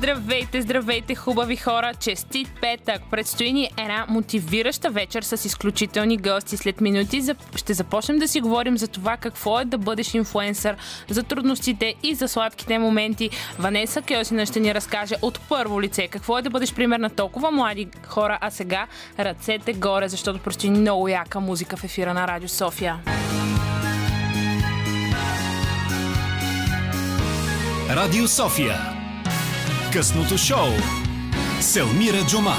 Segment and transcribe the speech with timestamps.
[0.00, 1.94] Здравейте, здравейте, хубави хора!
[1.94, 3.02] Честит петък!
[3.10, 6.56] Предстои ни една мотивираща вечер с изключителни гости.
[6.56, 7.22] След минути
[7.56, 10.76] ще започнем да си говорим за това какво е да бъдеш инфуенсър,
[11.08, 13.30] за трудностите и за сладките моменти.
[13.58, 17.50] Ванеса Кьосина ще ни разкаже от първо лице какво е да бъдеш пример на толкова
[17.50, 18.86] млади хора, а сега
[19.18, 22.96] ръцете горе, защото предстои много яка музика в ефира на Радио София.
[27.90, 28.99] Радио София.
[29.92, 30.72] Късното шоу.
[31.60, 32.56] Селмира Джума.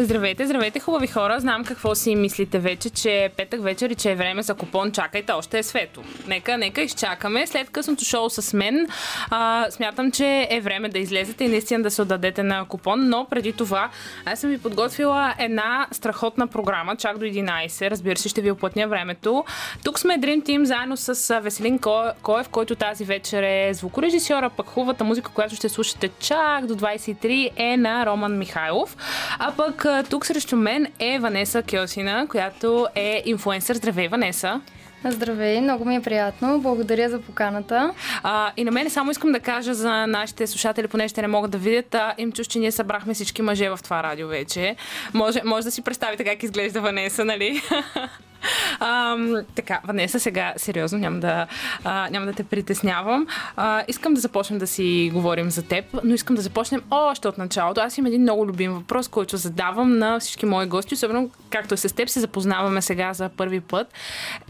[0.00, 1.40] Здравейте, здравейте, хубави хора.
[1.40, 4.92] Знам какво си мислите вече, че е петък вечер и че е време за купон.
[4.92, 6.02] Чакайте, още е свето.
[6.26, 7.46] Нека, нека изчакаме.
[7.46, 8.88] След късното шоу с мен,
[9.30, 13.08] а, смятам, че е време да излезете и наистина да се отдадете на купон.
[13.08, 13.90] Но преди това,
[14.24, 17.90] аз съм ви подготвила една страхотна програма, чак до 11.
[17.90, 19.44] Разбира се, ще ви оплътня времето.
[19.84, 21.78] Тук сме Dream Team заедно с Веселин
[22.22, 27.50] Коев, който тази вечер е звукорежисьора, пък хубавата музика, която ще слушате чак до 23
[27.56, 28.96] е на Роман Михайлов.
[29.38, 33.76] А пък тук срещу мен е Ванеса Кьосина, която е инфуенсър.
[33.76, 34.60] Здравей, Ванеса!
[35.04, 36.60] Здравей, много ми е приятно.
[36.60, 37.94] Благодаря за поканата.
[38.22, 41.50] А, и на мен само искам да кажа за нашите слушатели, поне ще не могат
[41.50, 44.76] да видят, а, им чуш, че ние събрахме всички мъже в това радио вече.
[45.14, 47.62] Може, може да си представите как изглежда Ванеса, нали?
[48.80, 49.16] А,
[49.54, 51.46] така, Ванеса, сега сериозно няма да,
[51.84, 53.26] а, няма да те притеснявам.
[53.56, 57.38] А, искам да започнем да си говорим за теб, но искам да започнем още от
[57.38, 57.80] началото.
[57.80, 61.94] Аз имам един много любим въпрос, който задавам на всички мои гости, особено както с
[61.94, 63.92] теб, се запознаваме сега за първи път.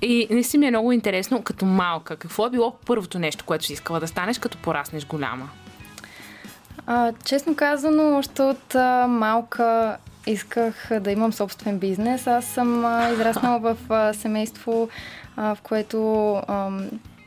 [0.03, 3.73] И наистина ми е много интересно, като малка, какво е било първото нещо, което си
[3.73, 5.49] искала да станеш, като пораснеш голяма?
[6.87, 9.97] А, честно казано, още от а, малка
[10.29, 12.27] исках да имам собствен бизнес.
[12.27, 12.79] Аз съм
[13.13, 14.89] израснала в семейство,
[15.37, 15.99] в което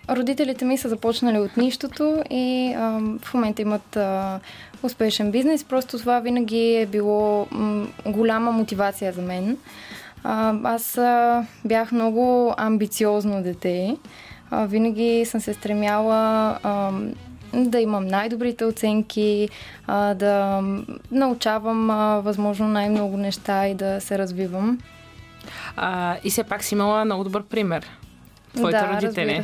[0.09, 2.75] родителите ми са започнали от нищото и
[3.21, 3.97] в момента имат
[4.83, 5.63] успешен бизнес.
[5.63, 7.47] Просто това винаги е било
[8.05, 9.57] голяма мотивация за мен.
[10.63, 10.99] Аз
[11.65, 13.97] бях много амбициозно дете.
[14.51, 16.57] Винаги съм се стремяла
[17.53, 19.49] да имам най-добрите оценки,
[19.87, 20.61] а, да
[21.11, 24.79] научавам а, възможно най-много неща и да се развивам.
[25.75, 27.89] А, и все пак си имала много добър пример.
[28.55, 29.43] Твоите да, родители.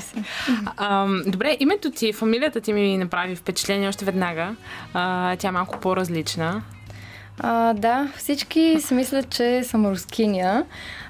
[0.78, 4.56] А, добре, името ти, фамилията ти ми направи впечатление още веднага.
[4.94, 6.62] А, тя е малко по-различна.
[7.39, 10.66] А, да, всички си мислят, че съм рускиня,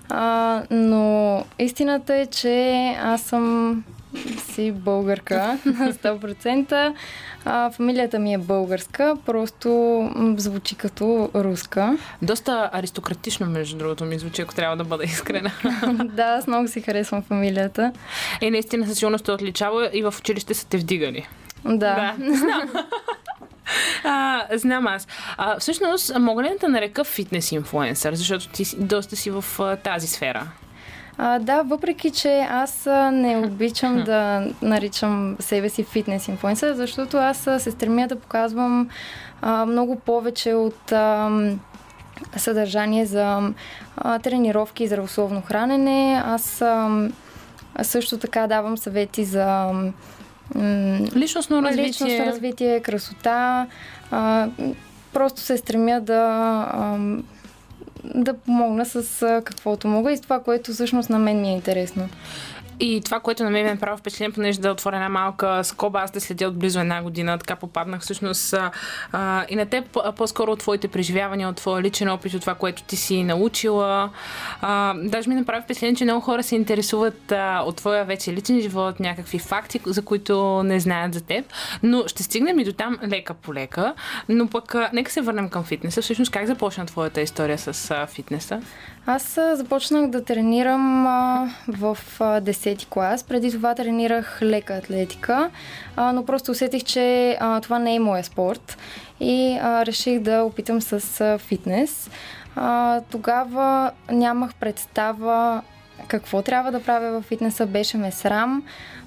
[0.10, 3.84] а, но истината е, че аз съм
[4.38, 6.94] си българка на 100%.
[7.46, 11.98] А, фамилията ми е българска, просто звучи като руска.
[12.22, 15.52] Доста аристократично, между другото, ми звучи, ако трябва да бъда искрена.
[16.04, 17.92] да, аз много си харесвам фамилията.
[18.42, 21.28] Е, наистина със сигурност те отличава и в училище са те вдигали.
[21.66, 22.16] Да.
[22.18, 22.70] да знам.
[24.04, 25.08] А, знам аз.
[25.38, 30.08] А, всъщност, мога ли да нарека фитнес инфлуенсър, защото ти доста си в а, тази
[30.08, 30.48] сфера?
[31.18, 37.38] А, да, въпреки, че аз не обичам да наричам себе си фитнес инфлуенсър, защото аз
[37.38, 38.90] се стремя да показвам
[39.42, 41.30] а, много повече от а,
[42.38, 43.54] съдържание за
[43.98, 46.22] а, тренировки и здравословно хранене.
[46.26, 47.10] Аз а,
[47.82, 49.74] също така давам съвети за
[51.16, 53.68] личностно развитие, личностно развитие красота.
[54.12, 54.48] А,
[55.14, 56.22] просто се стремя да
[56.72, 56.98] а,
[58.16, 62.10] да помогна с каквото мога и с това, което всъщност на мен ми е интересно.
[62.80, 66.12] И това, което на мен ме прави впечатление, понеже да отворя една малка скоба, аз
[66.12, 68.56] да следя от близо една година, така попаднах всъщност
[69.12, 72.84] а, и на теб по-скоро от твоите преживявания, от твоя личен опит, от това, което
[72.84, 74.10] ти си научила.
[74.62, 78.62] А, даже ми направи впечатление, че много хора се интересуват а, от твоя вече личен
[78.62, 81.46] живот, някакви факти, за които не знаят за теб.
[81.84, 83.94] Но ще стигнем и до там лека по лека.
[84.30, 86.02] Но пък а, нека се върнем към фитнеса.
[86.02, 88.62] Всъщност как започна твоята история с а, фитнеса?
[89.10, 91.04] Аз започнах да тренирам
[91.68, 93.24] в а, 10 клас.
[93.24, 95.50] Преди това тренирах лека атлетика,
[95.98, 98.78] но просто усетих, че това не е моя спорт
[99.20, 102.10] и реших да опитам с фитнес.
[103.10, 105.62] Тогава нямах представа
[106.08, 108.64] какво трябва да правя в фитнеса, беше ме срам.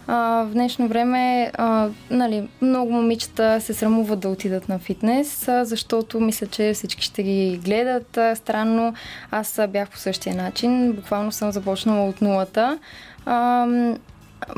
[0.06, 5.64] А, в днешно време а, нали, много момичета се срамуват да отидат на фитнес, а,
[5.64, 8.94] защото мисля, че всички ще ги гледат а, странно.
[9.30, 10.92] Аз а, бях по същия начин.
[10.92, 12.78] Буквално съм започнала от нулата.
[13.26, 13.66] А,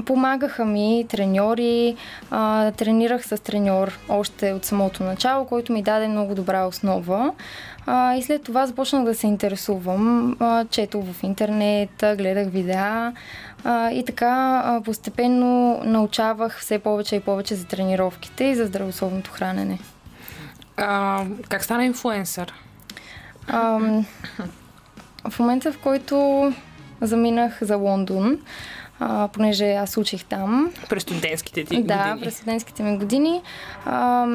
[0.06, 1.96] Помагаха ми треньори,
[2.30, 7.32] а, тренирах с треньор още от самото начало, който ми даде много добра основа.
[7.86, 10.36] А, и след това започнах да се интересувам.
[10.40, 13.12] А, четох в интернет, гледах видеа
[13.64, 19.30] а, и така а, постепенно научавах все повече и повече за тренировките и за здравословното
[19.30, 19.78] хранене.
[20.76, 22.54] А, как стана инфуенсър?
[23.48, 23.78] А,
[25.28, 26.52] в момента, в който
[27.00, 28.38] заминах за Лондон,
[29.00, 30.72] а, понеже аз учих там.
[30.88, 32.20] През студентските ти да, години.
[32.20, 33.42] през студентските ми години.
[33.86, 34.26] А,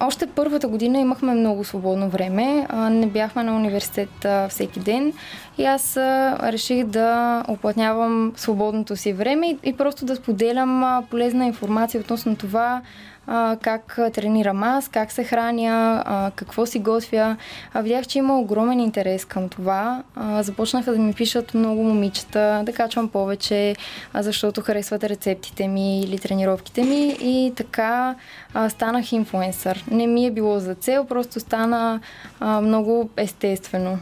[0.00, 2.66] още първата година имахме много свободно време.
[2.90, 5.12] Не бяхме на университет всеки ден.
[5.58, 5.96] И аз
[6.42, 12.82] реших да оплътнявам свободното си време и, просто да споделям полезна информация относно това
[13.26, 17.36] а, как тренирам аз, как се храня, а, какво си готвя.
[17.74, 20.02] А, видях, че има огромен интерес към това.
[20.14, 23.76] А, започнаха да ми пишат много момичета, да качвам повече,
[24.12, 28.14] а, защото харесват рецептите ми или тренировките ми и така
[28.54, 29.84] а, станах инфуенсър.
[29.90, 32.00] Не ми е било за цел, просто стана
[32.40, 33.98] а, много естествено.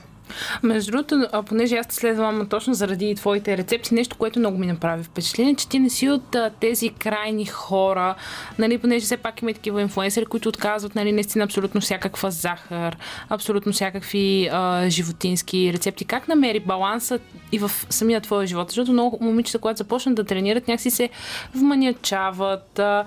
[0.62, 5.02] Между другото, понеже аз те следвам точно заради твоите рецепти, нещо, което много ми направи
[5.02, 8.14] впечатление, че ти не си от а, тези крайни хора,
[8.58, 12.96] нали, понеже все пак има такива инфуенсери, които отказват нали, наистина абсолютно всякаква захар,
[13.28, 16.04] абсолютно всякакви а, животински рецепти.
[16.04, 17.18] Как намери баланса
[17.52, 18.68] и в самия твоя живот?
[18.68, 21.08] Защото много момичета, когато започнат да тренират, някакси се
[21.54, 23.04] вманячават, а,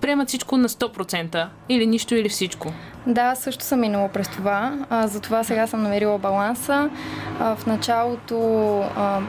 [0.00, 2.72] приемат всичко на 100% или нищо, или всичко.
[3.06, 4.86] Да, също съм минала през това.
[4.90, 6.18] А, затова сега съм намерила
[6.52, 6.90] баланса.
[7.38, 8.80] В началото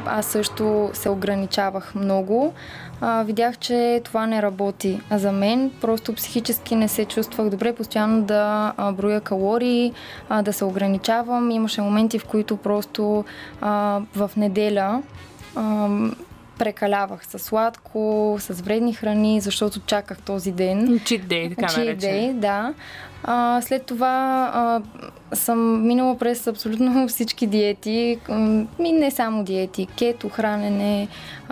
[0.05, 2.53] аз също се ограничавах много.
[3.25, 5.71] Видях, че това не работи за мен.
[5.81, 9.93] Просто психически не се чувствах добре, постоянно да броя калории,
[10.41, 11.51] да се ограничавам.
[11.51, 13.25] Имаше моменти, в които просто
[14.15, 15.01] в неделя
[16.57, 20.87] прекалявах с сладко, с вредни храни, защото чаках този ден.
[20.87, 22.09] Cheat day, така наречен.
[22.09, 22.73] day, да.
[23.23, 24.81] А, след това а,
[25.35, 28.19] съм минала през абсолютно всички диети,
[28.79, 31.07] и не само диети, кето, хранене,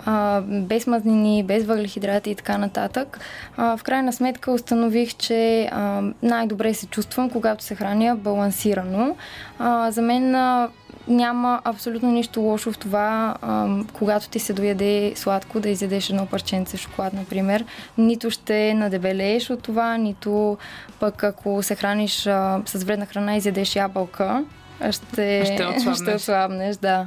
[0.06, 3.20] а, без мазнини, без въглехидрати и така нататък.
[3.56, 9.16] А, в крайна сметка установих, че а, най-добре се чувствам, когато се храня балансирано.
[9.58, 10.68] А, за мен а,
[11.08, 16.26] няма абсолютно нищо лошо в това, ам, когато ти се дояде сладко, да изядеш едно
[16.26, 17.64] парченце шоколад, например.
[17.98, 20.58] Нито ще надебелееш от това, нито
[21.00, 24.44] пък ако се храниш а, с вредна храна и изядеш ябълка,
[24.90, 25.96] ще, Ще отслабнеш.
[25.96, 27.06] ще отслабнеш, да.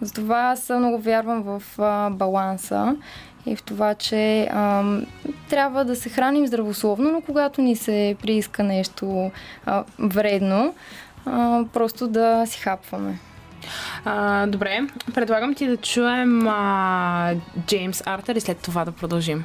[0.00, 2.96] Затова аз много вярвам в а, баланса
[3.46, 5.06] и в това, че ам,
[5.48, 9.30] трябва да се храним здравословно, но когато ни се прииска нещо
[9.66, 10.74] а, вредно,
[11.26, 13.18] а, просто да си хапваме.
[14.04, 14.80] А, добре,
[15.14, 17.34] предлагам ти да чуем а,
[17.66, 19.44] Джеймс Артер и след това да продължим.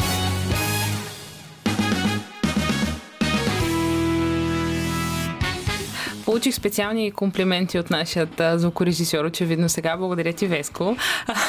[6.25, 9.97] Получих специални комплименти от нашия а, звукорежисьор, очевидно сега.
[9.97, 10.95] Благодаря ти, Веско.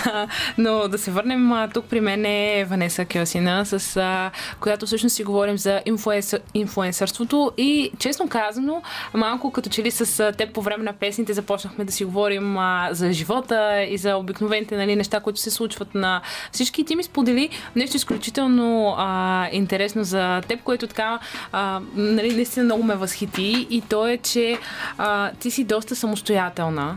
[0.58, 4.30] Но да се върнем тук при мен е Ванеса Кьосина, с
[4.60, 8.82] която всъщност си говорим за инфуенсър, инфуенсърството и честно казано,
[9.14, 12.56] малко като че ли с теб по време на песните започнахме да си говорим
[12.90, 16.20] за живота и за обикновените нали, неща, които се случват на
[16.52, 16.80] всички.
[16.80, 21.18] И ти ми сподели нещо изключително а, интересно за теб, което така
[21.52, 24.58] а, нали, наистина много ме възхити и то е, че
[24.98, 26.96] а, ти си доста самостоятелна.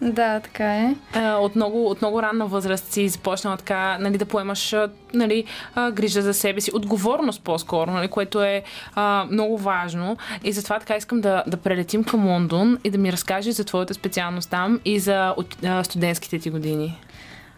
[0.00, 0.94] Да, така е.
[1.20, 4.74] От, много, от много ранна възраст си започнала така, нали, да поемаш
[5.14, 5.44] нали,
[5.92, 8.62] грижа за себе си, отговорност по-скоро, нали, което е
[8.94, 10.16] а, много важно.
[10.44, 13.94] И затова така искам да, да прелетим към Лондон и да ми разкажеш за твоята
[13.94, 17.00] специалност там и за от, а, студентските ти години.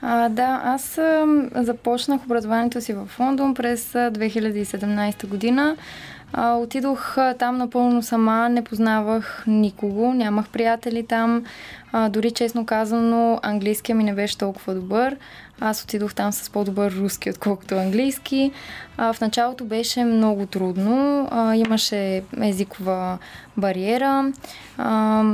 [0.02, 5.76] А, да, аз а, започнах образованието си в Лондон през а, 2017 година.
[6.32, 11.44] А, отидох а, там напълно сама, не познавах никого, нямах приятели там.
[11.92, 15.16] А, дори честно казано, английския ми не беше толкова добър.
[15.60, 18.52] Аз отидох там с по-добър руски, отколкото английски.
[18.96, 21.28] А, в началото беше много трудно.
[21.30, 23.18] А, имаше езикова
[23.56, 24.32] бариера.
[24.78, 25.24] А,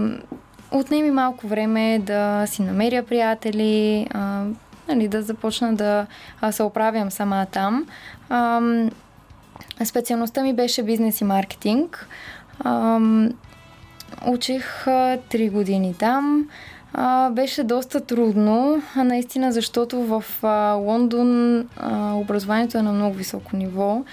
[0.72, 4.44] отнеми малко време да си намеря приятели, а,
[4.88, 6.06] нали, да започна да
[6.50, 7.86] се оправям сама там.
[8.28, 8.60] А,
[9.84, 12.08] специалността ми беше бизнес и маркетинг.
[12.60, 13.00] А,
[14.26, 16.48] учих а, 3 години там.
[16.96, 23.14] А, беше доста трудно, а, наистина, защото в а, Лондон а, образованието е на много
[23.14, 24.04] високо ниво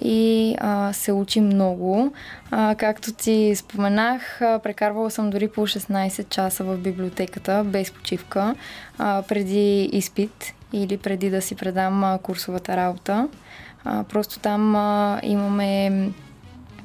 [0.00, 2.12] и а, се учи много.
[2.50, 8.54] А, както ти споменах, а, прекарвала съм дори по 16 часа в библиотеката без почивка
[8.98, 13.28] а, преди изпит или преди да си предам а, курсовата работа.
[13.84, 16.10] А, просто там а, имаме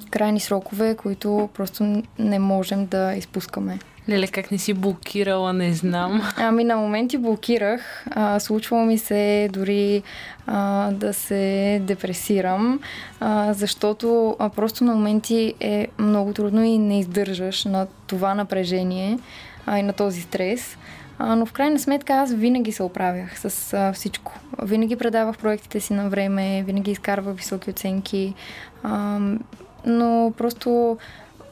[0.10, 3.80] крайни срокове, които просто не можем да изпускаме.
[4.10, 6.22] Леле, как не си блокирала, не знам.
[6.38, 8.06] Ами на моменти блокирах.
[8.12, 10.04] А, случвало ми се дори
[10.48, 12.80] а, да се депресирам,
[13.20, 19.20] а, защото а, просто на моменти е много трудно и не издържаш на това напрежение
[19.66, 20.78] а, и на този стрес.
[21.20, 24.40] Но в крайна сметка аз винаги се оправях с всичко.
[24.62, 28.34] Винаги предавах проектите си на време, винаги изкарвах високи оценки.
[29.86, 30.98] Но просто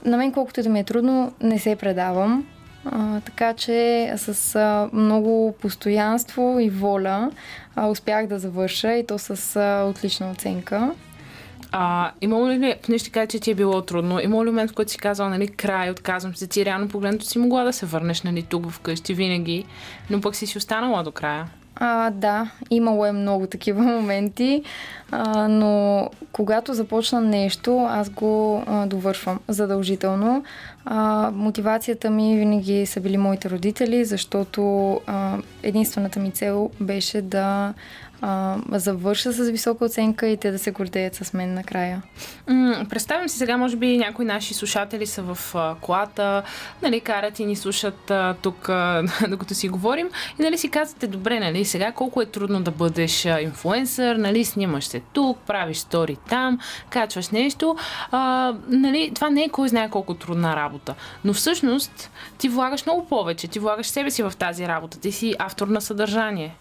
[0.06, 2.46] на мен колкото и да ми е трудно, не се предавам.
[3.26, 7.32] Така че с много постоянство и воля
[7.90, 10.92] успях да завърша и то с отлична оценка.
[11.72, 14.74] А, имало ли, не ще кажа, че ти е било трудно, имало ли момент, в
[14.74, 18.22] който си казал, нали, край, отказвам се, ти реално погледнато си могла да се върнеш,
[18.22, 19.66] нали, тук вкъщи винаги,
[20.10, 21.48] но пък си си останала до края?
[21.76, 24.64] А, да, имало е много такива моменти,
[25.12, 30.44] а, но когато започна нещо, аз го а, довършвам задължително.
[30.86, 37.74] А, мотивацията ми винаги са били моите родители, защото а, единствената ми цел беше да
[38.22, 42.02] а, завърша с висока оценка и те да се гордеят с мен накрая.
[42.48, 46.44] М- представям си сега, може би някои наши слушатели са в а, колата,
[46.82, 50.10] нали, карат и ни слушат а, тук, а, докато си говорим.
[50.40, 54.46] И нали си казвате, добре, нали, сега колко е трудно да бъдеш а, инфлуенсър, нали,
[54.46, 56.60] снимаш се тук, правиш стори там,
[56.90, 57.76] качваш нещо,
[58.12, 63.06] а, нали, това не е кой знае колко трудна работа, но всъщност ти влагаш много
[63.06, 66.56] повече, ти влагаш себе си в тази работа, ти си автор на съдържание.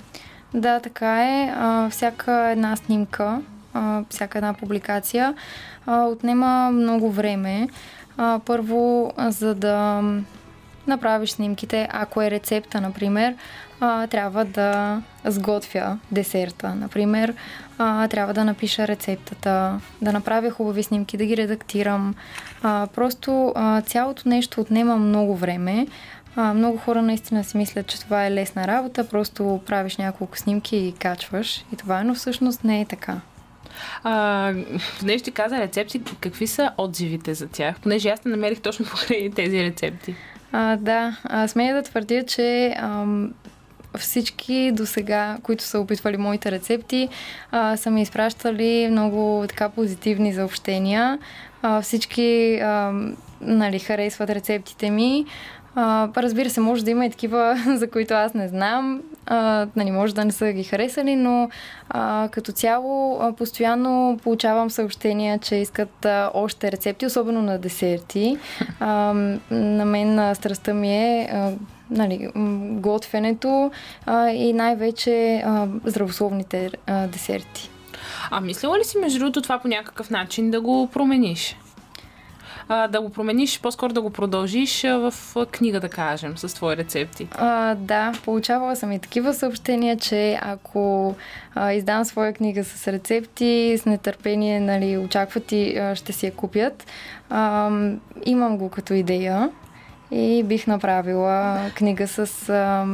[0.54, 1.54] Да, така е.
[1.90, 3.40] Всяка една снимка,
[4.10, 5.34] всяка една публикация
[5.86, 7.68] отнема много време.
[8.44, 10.02] Първо, за да
[10.86, 13.34] направиш снимките, ако е рецепта, например,
[14.10, 17.34] трябва да сготвя десерта, например,
[18.10, 22.14] трябва да напиша рецептата, да направя хубави снимки, да ги редактирам.
[22.94, 23.54] Просто
[23.86, 25.86] цялото нещо отнема много време.
[26.36, 30.76] А, много хора наистина си мислят, че това е лесна работа, просто правиш няколко снимки
[30.76, 33.20] и качваш и това, но всъщност не е така.
[34.04, 34.54] А,
[34.98, 37.80] понеже ти каза рецепти, какви са отзивите за тях?
[37.80, 40.14] Понеже аз не намерих точно покрай тези рецепти.
[40.52, 43.34] А, да, а, смея да твърдя, че ам,
[43.98, 47.08] всички до сега, които са опитвали моите рецепти,
[47.50, 51.18] а, са ми изпращали много така позитивни съобщения.
[51.62, 52.92] А, всички а,
[53.40, 55.26] нали, харесват рецептите ми.
[55.74, 59.02] А, разбира се, може да има и такива, за които аз не знам.
[59.26, 61.50] А, нали, може да не са ги харесали, но
[61.88, 68.38] а, като цяло а, постоянно получавам съобщения, че искат а, още рецепти, особено на десерти.
[68.80, 69.14] А,
[69.50, 71.52] на мен а, страстта ми е а,
[71.90, 72.30] нали,
[72.80, 73.70] готвенето
[74.06, 77.70] а, и най-вече а, здравословните а, десерти.
[78.30, 81.56] А мислила ли си, между другото, това по някакъв начин да го промениш?
[82.70, 85.14] А, да го промениш, по-скоро да го продължиш в
[85.50, 87.28] книга, да кажем, с твои рецепти.
[87.34, 91.14] А, да, получавала съм и такива съобщения, че ако
[91.54, 96.32] а, издам своя книга с рецепти, с нетърпение, нали, очакват и а, ще си я
[96.32, 96.86] купят.
[97.30, 97.70] А,
[98.26, 99.50] имам го като идея
[100.10, 102.86] и бих направила книга с а,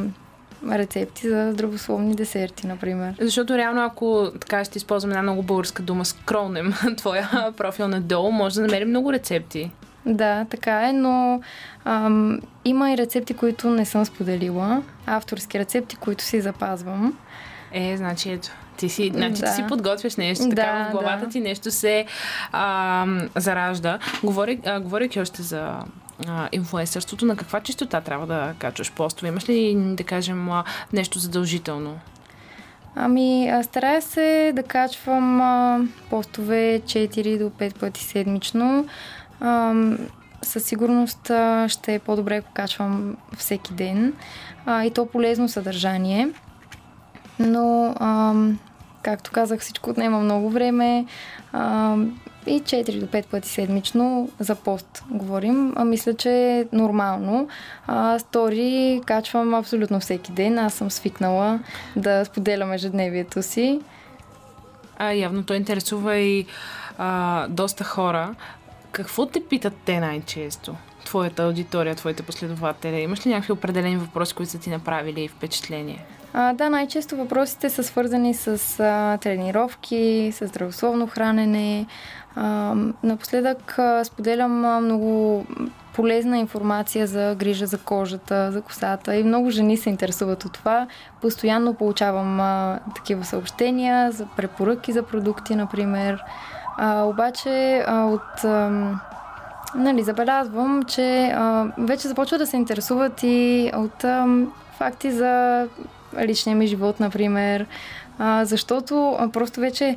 [0.73, 3.15] рецепти за здравословни десерти, например.
[3.21, 8.55] Защото реално, ако така ще използваме една много българска дума, скролнем твоя профил надолу, може
[8.55, 9.71] да намерим много рецепти.
[10.07, 11.41] Да, така е, но
[11.85, 14.83] ам, има и рецепти, които не съм споделила.
[15.07, 17.19] Авторски рецепти, които си запазвам.
[17.73, 18.49] Е, значи ето.
[18.77, 19.47] Ти си, значи да.
[19.47, 21.33] ти си подготвяш нещо, така да, в главата да.
[21.33, 22.07] ти нещо се
[22.53, 23.07] а,
[23.37, 23.99] заражда.
[24.23, 25.75] Говори, а, говорейки още за
[26.53, 29.29] инфлуенсърството, на каква чистота трябва да качваш постове?
[29.29, 30.49] Имаш ли, да кажем,
[30.93, 31.99] нещо задължително?
[32.99, 35.81] Ами, старая се да качвам а,
[36.11, 38.87] постове 4 до 5 пъти седмично.
[39.41, 39.75] А,
[40.43, 44.13] със сигурност а, ще е по-добре, ако качвам всеки ден.
[44.67, 46.29] А, и то полезно съдържание.
[47.39, 48.35] Но, а,
[49.03, 51.07] както казах, всичко отнема много време.
[51.53, 51.97] А,
[52.47, 55.73] и 4 до 5 пъти седмично за пост говорим.
[55.77, 57.49] А, мисля, че е нормално.
[57.87, 60.59] А, стори качвам абсолютно всеки ден.
[60.59, 61.61] Аз съм свикнала
[61.97, 63.81] да споделям ежедневието си.
[64.99, 66.47] А, явно то интересува и
[66.99, 68.35] а, доста хора.
[68.93, 70.77] Какво те питат те най-често?
[71.07, 73.01] твоята аудитория, твоите последователи?
[73.01, 76.05] Имаш ли някакви определени въпроси, които са ти направили впечатление?
[76.33, 81.87] А, да, най-често въпросите са свързани с а, тренировки, с здравословно хранене.
[83.03, 85.45] Напоследък споделям много
[85.95, 90.87] полезна информация за грижа за кожата, за косата и много жени се интересуват от това.
[91.21, 92.41] Постоянно получавам
[92.95, 96.23] такива съобщения за препоръки за продукти, например.
[96.83, 98.45] Обаче от...
[99.75, 104.27] Нали, забелязвам, че а, вече започва да се интересуват и от а,
[104.79, 105.65] факти за
[106.21, 107.67] личния ми живот, например.
[108.19, 109.97] А, защото а, просто вече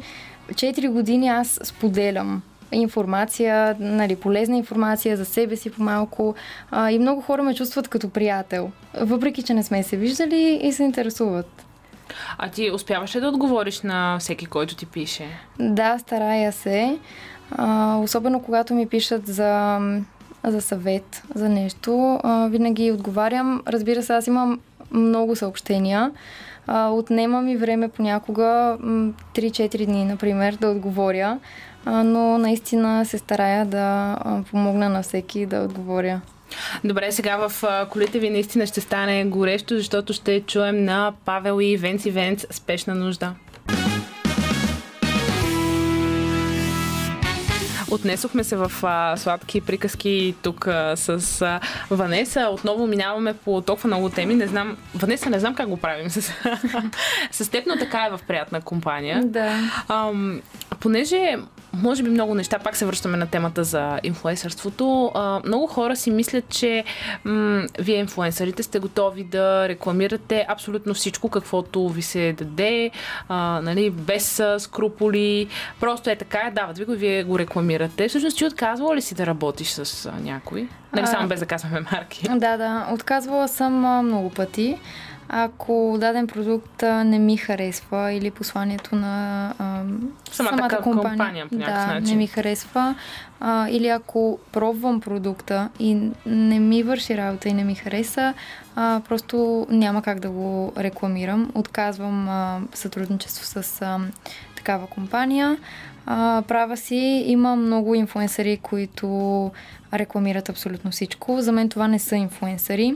[0.53, 2.41] 4 години аз споделям
[2.71, 6.35] информация, нали, полезна информация за себе си по-малко
[6.71, 10.71] а, и много хора ме чувстват като приятел, въпреки че не сме се виждали и
[10.71, 11.65] се интересуват.
[12.37, 15.27] А ти успяваш ли да отговориш на всеки, който ти пише?
[15.59, 16.97] Да, старая се.
[17.51, 19.79] А, особено когато ми пишат за,
[20.43, 23.61] за съвет, за нещо, а, винаги отговарям.
[23.67, 24.59] Разбира се, аз имам
[24.91, 26.11] много съобщения.
[26.71, 28.77] А, отнема ми време понякога
[29.35, 31.39] 3-4 дни, например, да отговоря,
[31.85, 34.17] но наистина се старая да
[34.51, 36.21] помогна на всеки да отговоря.
[36.83, 41.77] Добре, сега в колите ви наистина ще стане горещо, защото ще чуем на Павел и
[41.77, 43.33] Венци Венц спешна нужда.
[47.91, 52.49] Отнесохме се в а, сладки приказки тук а, с а, Ванеса.
[52.51, 54.35] Отново минаваме по толкова много теми.
[54.35, 56.21] Не знам, Ванеса, не знам как го правим с,
[57.31, 59.21] с теб, но така е в приятна компания.
[59.25, 59.55] Да.
[59.87, 60.41] Ам,
[60.79, 61.37] понеже
[61.73, 65.11] може би много неща, пак се връщаме на темата за инфлуенсърството.
[65.15, 66.83] А, много хора си мислят, че
[67.23, 72.91] м- вие инфлуенсърите сте готови да рекламирате абсолютно всичко, каквото ви се даде,
[73.29, 75.47] а, нали, без скруполи.
[75.79, 78.07] Просто е така, дават ви го и вие го рекламирате.
[78.07, 80.67] Всъщност ти отказвала ли си да работиш с а, някой?
[80.93, 82.27] Нали, само без да казваме марки.
[82.35, 82.87] Да, да.
[82.91, 84.79] Отказвала съм а, много пъти
[85.29, 89.83] ако даден продукт не ми харесва или посланието на а,
[90.31, 92.03] самата, самата компания, компания по да, начин.
[92.03, 92.95] не ми харесва,
[93.39, 98.33] а, или ако пробвам продукта и не ми върши работа и не ми хареса,
[98.75, 101.51] а, просто няма как да го рекламирам.
[101.55, 103.99] Отказвам а, сътрудничество с а,
[104.55, 105.57] такава компания.
[106.05, 109.51] А, права си, има много инфуенсъри, които
[109.93, 111.41] рекламират абсолютно всичко.
[111.41, 112.95] За мен това не са инфуенсъри.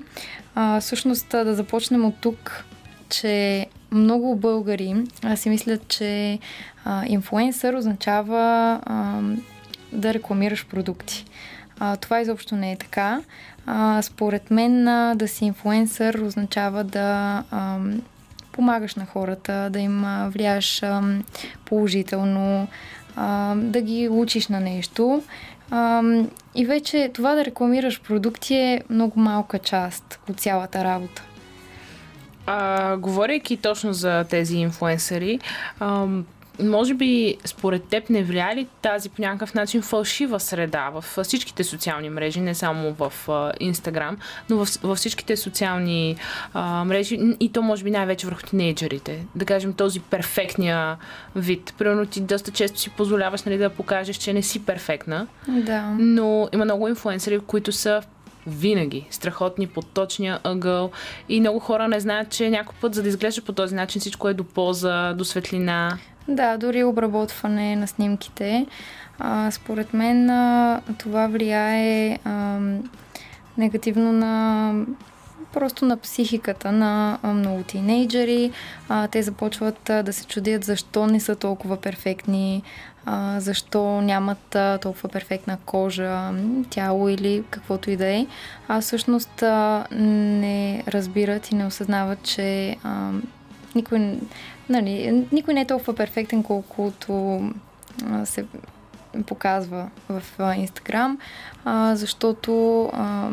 [0.56, 2.66] А, всъщност да започнем от тук,
[3.10, 6.40] че много българи а, си мислят, че
[6.86, 9.22] а, инфуенсър означава а,
[9.92, 11.26] да рекламираш продукти.
[11.80, 13.22] А, това изобщо не е така.
[13.66, 17.80] А, според мен а, да си инфуенсър означава да а,
[18.52, 21.02] помагаш на хората, да им а, влияеш а,
[21.66, 22.68] положително,
[23.16, 25.24] а, да ги учиш на нещо.
[26.56, 31.24] И вече това да рекламираш продукти е много малка част от цялата работа.
[32.46, 35.40] А, говорейки точно за тези инфуенсъри,
[35.80, 36.08] а,
[36.60, 41.64] може би според теб не влияе ли тази по някакъв начин фалшива среда в всичките
[41.64, 43.14] социални мрежи, не само в
[43.60, 44.18] Инстаграм,
[44.50, 46.16] но в, във всичките социални
[46.54, 49.26] а, мрежи и то може би най-вече върху тинейджерите.
[49.36, 50.98] Да кажем този перфектния
[51.36, 51.74] вид.
[51.78, 55.82] Примерно ти доста често си позволяваш нали, да покажеш, че не си перфектна, да.
[56.00, 58.02] но има много инфуенсери, които са
[58.48, 60.92] винаги страхотни под точния ъгъл
[61.30, 64.30] и много хора не знаят, че някой път, за да изглежда по този начин, всичко
[64.30, 65.98] е до поза, до светлина.
[66.28, 68.66] Да, дори обработване на снимките.
[69.20, 72.60] А, според мен а, това влияе а,
[73.58, 74.74] негативно на
[75.54, 78.52] просто на психиката на много тинейджери.
[78.90, 82.64] А, те започват а, да се чудят защо не са толкова перфектни,
[83.06, 86.32] а, защо нямат а, толкова перфектна кожа,
[86.70, 88.28] тяло или каквото и да е.
[88.68, 93.12] А всъщност а, не разбират и не осъзнават, че а,
[93.76, 94.20] никой,
[94.70, 97.42] нали, никой не е толкова перфектен, колкото
[98.26, 98.46] се
[99.26, 100.24] показва в
[100.58, 101.18] Инстаграм,
[101.94, 103.30] защото а,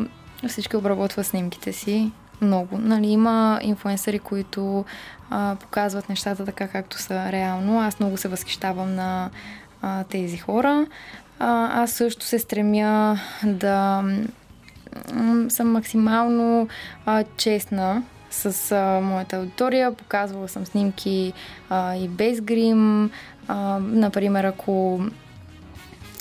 [0.47, 2.77] всички обработват снимките си много.
[2.77, 4.85] Нали, има инфуенсъри, които
[5.29, 7.81] а, показват нещата така, както са реално.
[7.81, 9.29] Аз много се възхищавам на
[9.81, 10.85] а, тези хора.
[11.39, 14.03] А, аз също се стремя да
[15.49, 16.67] съм максимално
[17.05, 19.93] а, честна с а, моята аудитория.
[19.93, 21.33] Показвала съм снимки
[21.69, 23.11] а, и без грим.
[23.47, 25.01] А, например, ако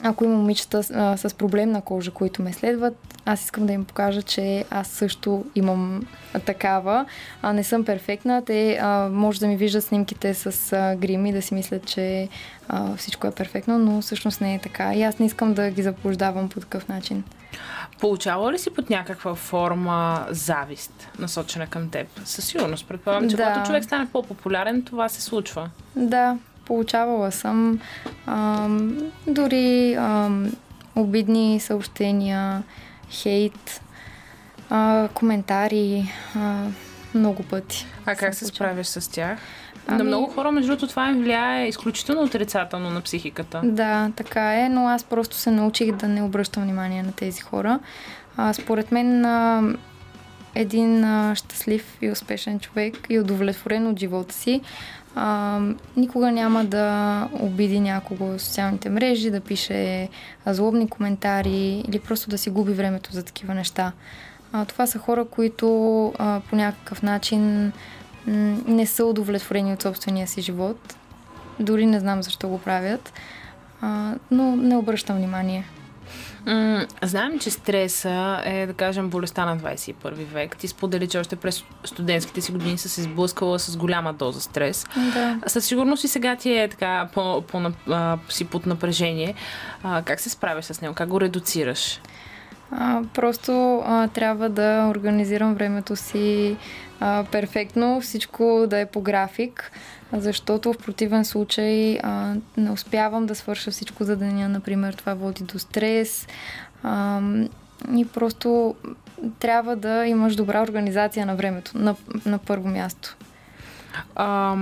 [0.02, 3.84] ако има момичета а, с проблем на кожа, които ме следват, аз искам да им
[3.84, 6.06] покажа, че аз също имам
[6.46, 7.06] такава.
[7.42, 8.44] А не съм перфектна.
[8.44, 12.28] Те а, може да ми виждат снимките с а, грим и да си мислят, че
[12.68, 14.94] а, всичко е перфектно, но всъщност не е така.
[14.94, 17.24] И аз не искам да ги заблуждавам по такъв начин.
[18.00, 22.06] Получава ли си под някаква форма завист, насочена към теб?
[22.24, 22.88] Със сигурност.
[22.88, 23.44] Предполагам, че да.
[23.44, 25.70] когато човек стане по-популярен, това се случва.
[25.96, 26.38] Да,
[26.70, 27.80] получавала съм
[28.26, 30.52] ам, дори ам,
[30.96, 32.62] обидни съобщения,
[33.10, 33.80] хейт,
[34.70, 36.64] а, коментари а,
[37.14, 37.86] много пъти.
[38.06, 39.38] А как се справяш с тях?
[39.86, 39.98] Ами...
[39.98, 43.60] На много хора, между другото, това им влияе изключително отрицателно на психиката.
[43.64, 47.78] Да, така е, но аз просто се научих да не обръщам внимание на тези хора.
[48.36, 49.62] А, според мен а,
[50.54, 54.60] един а, щастлив и успешен човек и удовлетворен от живота си
[55.14, 55.60] а,
[55.96, 60.08] никога няма да обиди някого в социалните мрежи, да пише
[60.46, 63.92] злобни коментари или просто да си губи времето за такива неща.
[64.52, 67.72] А, това са хора, които а, по някакъв начин
[68.66, 70.96] не са удовлетворени от собствения си живот.
[71.60, 73.12] Дори не знам защо го правят,
[73.80, 75.64] а, но не обръщам внимание.
[76.46, 80.56] М- знаем, че стреса е, да кажем, болестта на 21 век.
[80.56, 84.86] Ти сподели, че още през студентските си години са се сблъскала с голяма доза стрес.
[85.14, 85.38] Да.
[85.46, 89.34] Със сигурност и сега ти е така по, по, а, си под напрежение.
[89.82, 90.94] А, как се справяш с него?
[90.94, 92.00] Как го редуцираш?
[92.70, 96.56] А, просто а, трябва да организирам времето си
[97.00, 99.72] а, перфектно, всичко да е по график,
[100.12, 104.48] защото в противен случай а, не успявам да свърша всичко за деня.
[104.48, 106.26] Например, това води до стрес.
[106.82, 107.20] А,
[107.96, 108.74] и просто
[109.38, 111.96] трябва да имаш добра организация на времето, на,
[112.26, 113.16] на първо място.
[114.14, 114.56] А,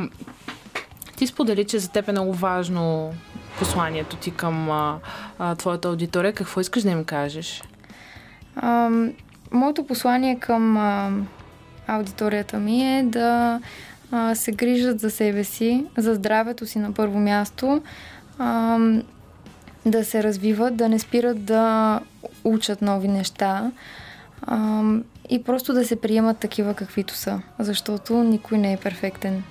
[1.16, 3.14] ти сподели, че за теб е много важно
[3.58, 4.98] посланието ти към а,
[5.38, 6.32] а, твоята аудитория.
[6.32, 7.62] Какво искаш да им кажеш?
[8.56, 8.90] А,
[9.52, 11.10] моето послание към а,
[11.86, 13.60] аудиторията ми е да
[14.10, 17.82] а, се грижат за себе си, за здравето си на първо място,
[18.38, 18.78] а,
[19.86, 22.00] да се развиват, да не спират да
[22.44, 23.70] учат нови неща
[24.42, 24.82] а,
[25.30, 29.42] и просто да се приемат такива каквито са, защото никой не е перфектен.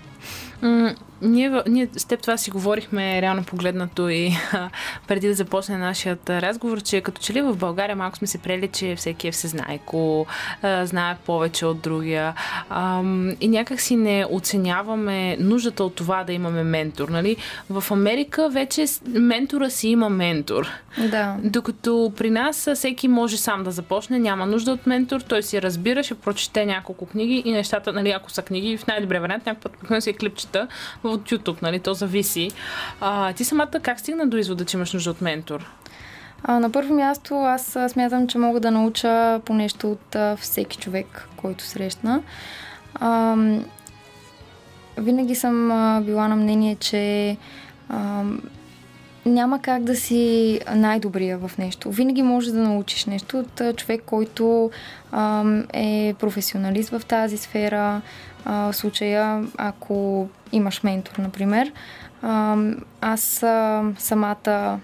[1.21, 4.69] Ние, ние с теб това си говорихме реално погледнато и а,
[5.07, 8.67] преди да започне нашият разговор, че като че ли в България малко сме се приели,
[8.67, 10.25] че всеки е всезнайко,
[10.61, 12.33] а, знае повече от другия
[12.69, 13.01] а,
[13.41, 17.09] и някак си не оценяваме нуждата от това да имаме ментор.
[17.09, 17.35] Нали?
[17.69, 20.67] В Америка вече ментора си има ментор.
[21.09, 21.35] Да.
[21.43, 26.03] Докато при нас всеки може сам да започне, няма нужда от ментор, той си разбира,
[26.03, 30.03] ще прочете няколко книги и нещата, нали, ако са книги, в най-добре вариант, някакъв път
[30.03, 30.67] си е клипчета,
[31.09, 31.79] от YouTube, нали?
[31.79, 32.51] То зависи.
[33.01, 35.65] А, ти самата как стигна до извода, че имаш нужда от ментор?
[36.43, 40.77] А, на първо място аз смятам, че мога да науча по нещо от а, всеки
[40.77, 42.21] човек, който срещна.
[42.95, 43.35] А,
[44.97, 47.37] винаги съм а, била на мнение, че
[47.89, 48.23] а,
[49.27, 51.91] няма как да си най-добрия в нещо.
[51.91, 54.71] Винаги можеш да научиш нещо от човек, който
[55.11, 58.01] а, е професионалист в тази сфера.
[58.45, 61.71] А, в случая, ако имаш ментор, например.
[62.21, 62.57] А,
[63.01, 64.79] аз а, самата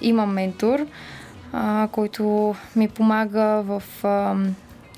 [0.00, 0.86] имам ментор,
[1.52, 4.34] а, който ми помага в а,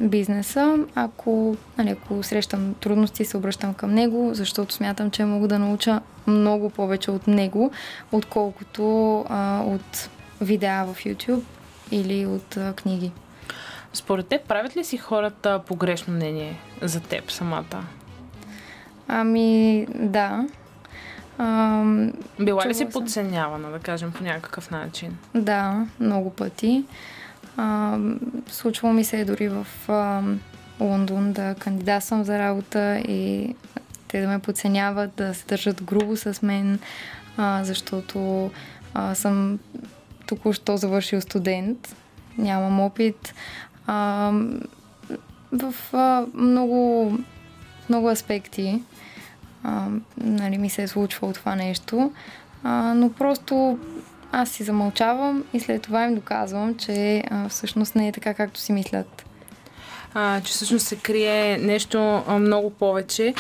[0.01, 0.79] бизнеса.
[0.95, 6.01] Ако, нали, ако срещам трудности, се обръщам към него, защото смятам, че мога да науча
[6.27, 7.71] много повече от него,
[8.13, 10.11] отколкото а, от
[10.41, 11.43] видеа в YouTube
[11.91, 13.13] или от а, книги.
[13.93, 17.85] Според теб, правят ли си хората погрешно мнение за теб самата?
[19.09, 20.47] Ами, да.
[21.39, 21.85] А,
[22.41, 25.17] Била ли си подценявана, да кажем, по някакъв начин?
[25.35, 26.85] Да, много пъти.
[27.57, 27.99] А,
[28.49, 30.23] случвало ми се дори в а,
[30.81, 33.55] Лондон да кандидатствам за работа и
[34.09, 36.79] те да ме подценяват, да се държат грубо с мен,
[37.37, 38.51] а, защото
[38.95, 39.59] а, съм
[40.27, 41.97] току-що завършил студент,
[42.39, 43.35] нямам опит.
[43.87, 44.33] А,
[45.53, 47.13] в а, много,
[47.89, 48.83] много аспекти
[49.67, 52.13] а, нали, ми се е случвало това нещо,
[52.63, 53.79] а, но просто
[54.33, 58.61] аз си замълчавам и след това им доказвам, че а, всъщност не е така, както
[58.61, 59.26] си мислят.
[60.15, 63.35] А, че всъщност се крие нещо а, много повече.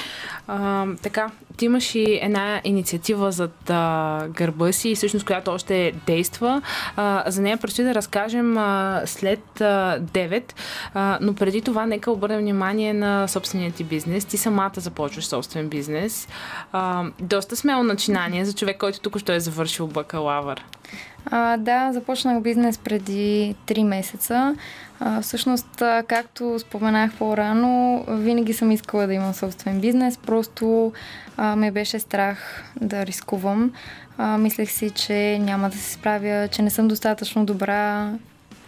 [0.49, 6.63] А, така, ти имаш и една инициатива зад а, гърба си, всъщност която още действа.
[6.97, 10.53] А, за нея предстои да разкажем а, след а, 9,
[10.95, 14.25] а, но преди това нека обърнем внимание на собствения ти бизнес.
[14.25, 16.29] Ти самата започваш собствен бизнес.
[16.73, 20.65] А, доста смело начинание за човек, който тук ще е завършил бакалавър.
[21.31, 24.57] А, да, започнах бизнес преди 3 месеца.
[25.01, 30.17] А, всъщност, както споменах по-рано, винаги съм искала да имам собствен бизнес.
[30.17, 30.93] Просто
[31.37, 33.73] а, ме беше страх да рискувам.
[34.19, 38.13] А, мислех си, че няма да се справя, че не съм достатъчно добра,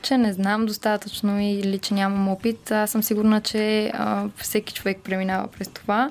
[0.02, 2.70] че не знам достатъчно или че нямам опит.
[2.70, 6.10] Аз съм сигурна, че а, всеки човек преминава през това.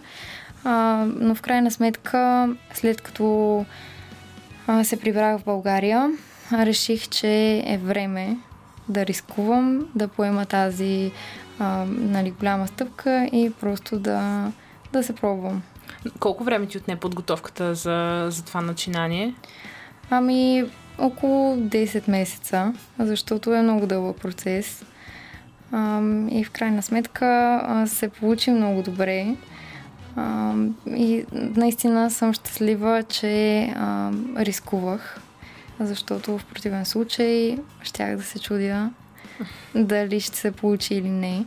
[0.64, 3.66] А, но в крайна сметка, след като
[4.68, 6.12] а, се прибрах в България,
[6.54, 8.38] реших, че е време
[8.90, 11.12] да рискувам, да поема тази
[11.60, 14.52] а, нали, голяма стъпка и просто да,
[14.94, 15.62] да се пробвам.
[16.20, 19.34] Колко време ти отне подготовката за, за това начинание?
[20.10, 20.66] Ами,
[20.98, 24.86] около 10 месеца, защото е много дълъг процес.
[25.72, 29.36] А, и в крайна сметка а, се получи много добре.
[30.16, 30.54] А,
[30.88, 35.22] и наистина съм щастлива, че а, рискувах
[35.80, 38.90] защото в противен случай щях да се чудя
[39.76, 41.46] дали ще се получи или не.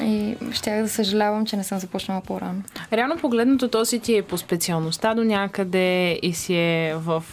[0.00, 2.62] И щях да съжалявам, че не съм започнала по-рано.
[2.92, 7.24] Реално погледнато, то си ти е по специалността до някъде и си е в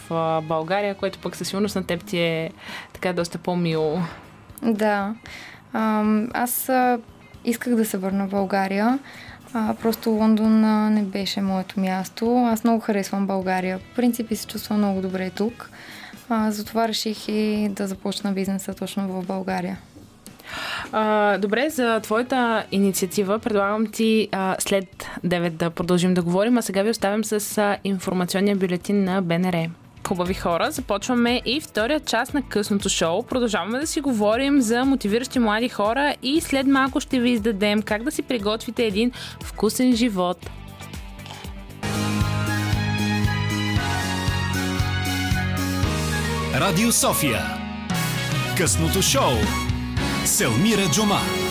[0.48, 2.50] България, което пък със сигурност на теб ти е
[2.92, 3.98] така доста по-мило.
[4.62, 5.14] Да.
[6.32, 6.70] Аз
[7.44, 8.98] исках да се върна в България,
[9.56, 12.46] а, просто Лондон а, не беше моето място.
[12.46, 13.78] Аз много харесвам България.
[13.78, 15.70] В принцип се чувствам много добре тук.
[16.28, 19.78] А, затова реших и да започна бизнеса точно в България.
[20.92, 26.62] А, добре, за твоята инициатива предлагам ти а, след 9 да продължим да говорим, а
[26.62, 29.68] сега ви оставям с а, информационния бюлетин на БНР.
[30.06, 33.22] Хубави хора, започваме и втория част на късното шоу.
[33.22, 38.02] Продължаваме да си говорим за мотивиращи млади хора и след малко ще ви издадем как
[38.02, 39.12] да си приготвите един
[39.44, 40.50] вкусен живот.
[46.54, 47.40] Радио София.
[48.56, 49.32] Късното шоу.
[50.24, 51.45] Селмира Джома.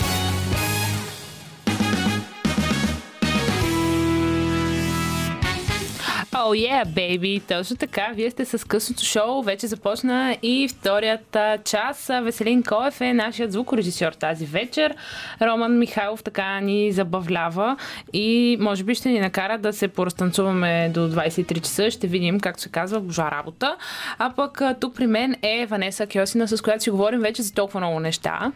[6.47, 7.41] Oh yeah, baby!
[7.47, 12.11] Точно така, вие сте с късното шоу, вече започна и вторият час.
[12.23, 14.95] Веселин Коев е нашият звукорежисьор тази вечер.
[15.41, 17.77] Роман Михайлов така ни забавлява
[18.13, 21.91] и може би ще ни накара да се поразтанцуваме до 23 часа.
[21.91, 23.75] Ще видим, както се казва, божа работа.
[24.19, 27.79] А пък тук при мен е Ванеса Кьосина, с която си говорим вече за толкова
[27.79, 28.51] много неща.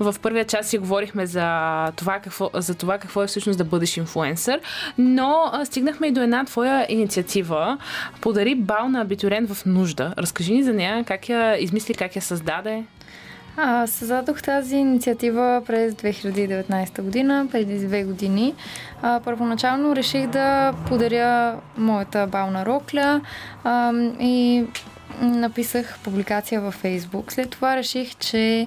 [0.00, 3.96] В първия час си говорихме за това какво, за това какво е всъщност да бъдеш
[3.96, 4.60] инфуенсър,
[4.98, 7.78] но стигнахме и до една твоя инициатива инициатива
[8.20, 10.14] подари бал на абитурен в нужда.
[10.18, 12.84] Разкажи ни за нея, как я измисли, как я създаде.
[13.56, 18.54] А, създадох тази инициатива през 2019 година, преди две години.
[19.02, 23.20] А, първоначално реших да подаря моята бална рокля
[23.64, 24.64] а, и
[25.20, 27.32] написах публикация във Фейсбук.
[27.32, 28.66] След това реших, че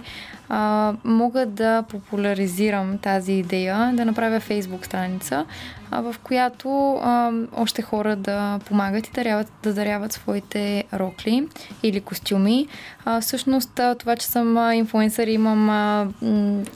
[0.49, 5.45] а, мога да популяризирам тази идея, да направя фейсбук страница,
[5.91, 11.47] а, в която а, още хора да помагат и даряват, да даряват своите рокли
[11.83, 12.67] или костюми.
[13.05, 16.07] А, всъщност това, че съм инфуенсър и имам а,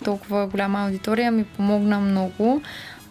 [0.03, 2.61] толкова голяма аудитория, ми помогна много.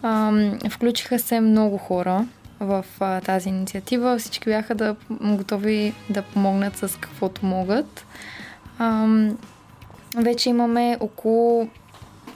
[0.03, 0.31] А,
[0.69, 2.25] включиха се много хора
[2.59, 4.17] в а, тази инициатива.
[4.17, 8.05] Всички бяха да, готови да помогнат с каквото могат.
[8.79, 9.07] А,
[10.15, 11.69] вече имаме около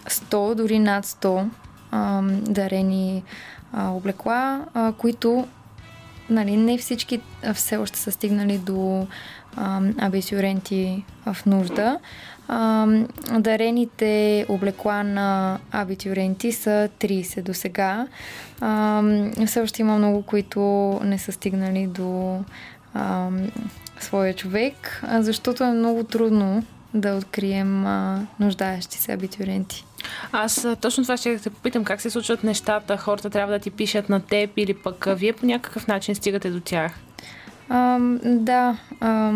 [0.06, 1.50] 100, дори над 100
[1.92, 3.24] а, дарени
[3.74, 5.48] а, облекла, а, които
[6.30, 7.22] нали, не всички
[7.54, 9.08] все още са стигнали до
[10.00, 12.00] абитюренти в нужда.
[12.48, 12.88] А,
[13.40, 18.08] дарените облекла на абитюренти са 30 до сега.
[19.46, 20.62] Все още има много, които
[21.04, 22.40] не са стигнали до
[22.94, 23.30] а,
[24.00, 29.86] своя човек, защото е много трудно да открием а, нуждаещи се абитюренти.
[30.32, 32.98] Аз точно това ще те попитам как се случват нещата.
[32.98, 36.60] Хората трябва да ти пишат на теб или пък вие по някакъв начин стигате до
[36.60, 36.94] тях?
[37.70, 38.78] А, да.
[39.00, 39.32] А,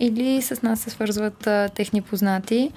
[0.00, 2.70] или с нас се свързват а, техни познати,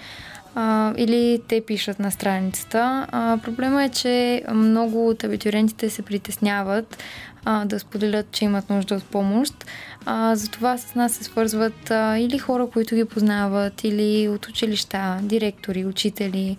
[0.55, 3.07] а, или те пишат на страницата.
[3.11, 7.03] А, проблема е, че много от абитюрентите се притесняват
[7.45, 9.65] а, да споделят, че имат нужда от помощ.
[10.05, 15.19] А, затова с нас се свързват а, или хора, които ги познават, или от училища,
[15.21, 16.57] директори, учители.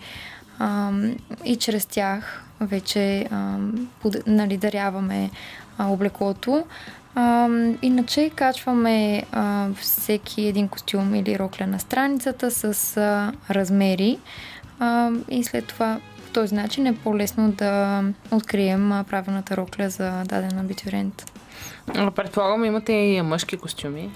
[0.58, 0.92] А,
[1.44, 3.58] и чрез тях вече а,
[4.26, 5.30] нали, даряваме
[5.78, 6.64] а, облеклото.
[7.14, 7.48] А,
[7.82, 14.18] иначе качваме а, всеки един костюм или рокля на страницата с а, размери
[14.78, 20.22] а, и след това по този начин е по-лесно да открием а, правилната рокля за
[20.24, 21.32] даден абитюрент.
[22.16, 24.10] Предполагам, имате и мъжки костюми.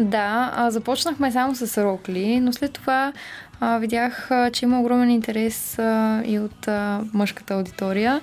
[0.00, 3.12] Да, а, започнахме само с рокли, но след това
[3.60, 8.20] а, видях, а, че има огромен интерес а, и от а, мъжката аудитория.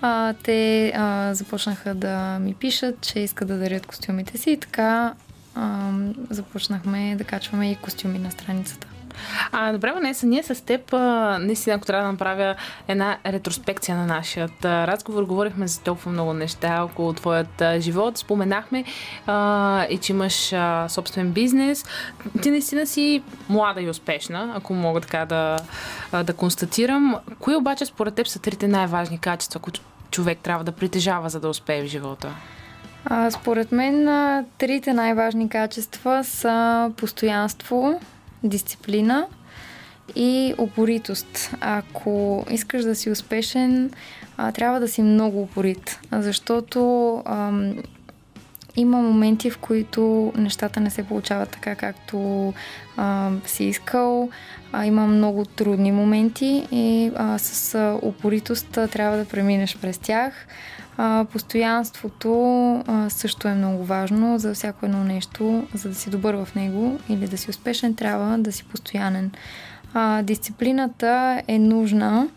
[0.00, 5.14] А, те а, започнаха да ми пишат, че искат да дарят костюмите си и така
[5.54, 5.90] а,
[6.30, 8.86] започнахме да качваме и костюми на страницата.
[9.52, 10.92] А, добре, Ванеса, ние с теб,
[11.40, 12.54] наистина, ако трябва да направя
[12.88, 18.18] една ретроспекция на нашия разговор, говорихме за толкова много неща около твоят живот.
[18.18, 18.84] Споменахме
[19.26, 21.84] а, и че имаш а, собствен бизнес.
[22.42, 25.56] Ти наистина си млада и успешна, ако мога така да,
[26.24, 27.16] да констатирам.
[27.38, 31.48] Кои обаче според теб са трите най-важни качества, които човек трябва да притежава, за да
[31.48, 32.28] успее в живота?
[33.04, 34.08] А, според мен
[34.58, 38.00] трите най-важни качества са постоянство,
[38.44, 39.26] дисциплина
[40.16, 41.50] и упоритост.
[41.60, 43.90] Ако искаш да си успешен,
[44.54, 47.74] трябва да си много упорит, защото ам,
[48.76, 52.52] има моменти, в които нещата не се получават така, както
[52.96, 54.28] а, си искал.
[54.72, 60.46] А, има много трудни моменти и а, с а, упоритост трябва да преминеш през тях.
[61.32, 65.66] Постоянството също е много важно за всяко едно нещо.
[65.74, 69.30] За да си добър в него или да си успешен, трябва да си постоянен.
[70.22, 72.28] Дисциплината е нужна,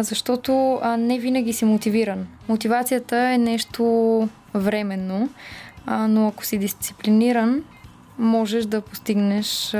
[0.00, 2.26] защото не винаги си мотивиран.
[2.48, 5.28] Мотивацията е нещо временно,
[5.86, 7.62] но ако си дисциплиниран,
[8.18, 9.76] можеш да постигнеш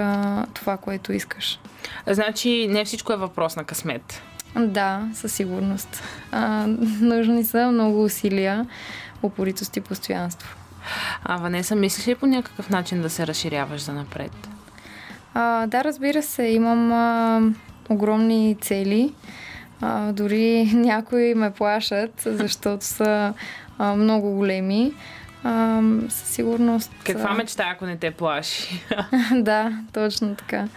[0.54, 1.60] това, което искаш.
[2.06, 4.22] Значи не всичко е въпрос на късмет.
[4.56, 6.02] Да, със сигурност.
[6.32, 6.66] А,
[7.00, 8.66] нужни са много усилия,
[9.22, 10.56] упоритост и постоянство.
[11.24, 14.48] А, Ванеса, мислиш ли по някакъв начин да се разширяваш за напред?
[15.34, 16.42] А, да, разбира се.
[16.42, 17.40] Имам а,
[17.88, 19.14] огромни цели.
[19.80, 23.34] А, дори някои ме плашат, защото са
[23.78, 24.92] а, много големи.
[25.44, 26.92] А, със сигурност.
[27.04, 28.84] Каква мечта, ако не те плаши?
[29.32, 30.68] да, точно така.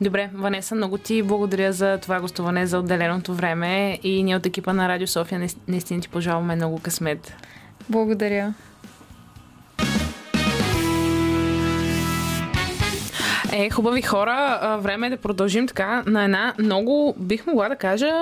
[0.00, 4.72] Добре, Ванеса, много ти благодаря за това гостуване, за отделеното време и ние от екипа
[4.72, 7.34] на Радио София наистина ти пожелаваме много късмет.
[7.88, 8.54] Благодаря.
[13.52, 18.12] Е, хубави хора, време е да продължим така на една много, бих могла да кажа,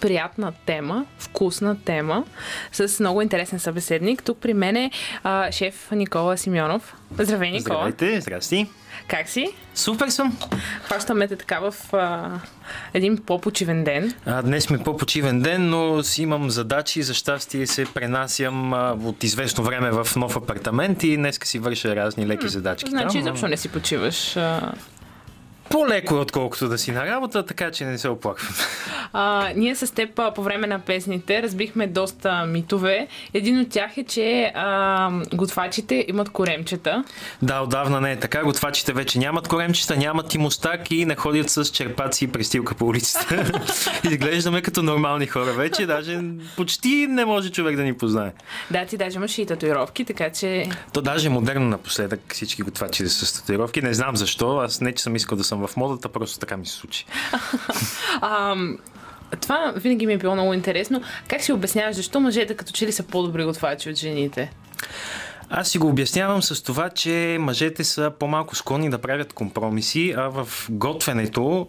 [0.00, 2.24] приятна тема, вкусна тема,
[2.72, 4.22] с много интересен събеседник.
[4.22, 4.90] Тук при мен е
[5.22, 6.96] а, шеф Никола Симеонов.
[7.18, 7.90] Здравей, Никола.
[7.90, 8.66] Здравейте, здрасти.
[9.08, 9.54] Как си?
[9.74, 10.38] Супер съм.
[10.82, 12.30] Хващаме те така в а,
[12.94, 14.14] един по-почивен ден.
[14.26, 17.02] А, днес ми е по-почивен ден, но си имам задачи.
[17.02, 21.96] За щастие се пренасям а, от известно време в нов апартамент и днес си върша
[21.96, 22.90] разни леки задачки.
[22.90, 24.36] Значи, изобщо не си почиваш.
[24.36, 24.72] А...
[25.70, 28.54] По-леко е, отколкото да си на работа, така че не се оплаквам.
[29.12, 33.08] А, ние с теб по време на песните разбихме доста митове.
[33.34, 37.04] Един от тях е, че а, готвачите имат коремчета.
[37.42, 38.42] Да, отдавна не е така.
[38.42, 42.86] Готвачите вече нямат коремчета, нямат и мустак и не ходят с черпаци и престилка по
[42.86, 43.52] улицата.
[44.10, 45.86] Изглеждаме като нормални хора вече.
[45.86, 46.20] Даже
[46.56, 48.32] почти не може човек да ни познае.
[48.70, 50.68] Да, ти даже имаш и татуировки, така че...
[50.92, 53.82] То даже е модерно напоследък всички готвачи да са с татуировки.
[53.82, 54.56] Не знам защо.
[54.56, 57.06] Аз не, че съм искал да съм в модата, просто така ми се случи.
[58.20, 58.56] а,
[59.40, 61.02] това винаги ми е било много интересно.
[61.28, 64.52] Как си обясняваш защо мъжете като че ли са по-добри готвачи от жените?
[65.50, 70.28] Аз си го обяснявам с това, че мъжете са по-малко склонни да правят компромиси, а
[70.28, 71.66] в готвенето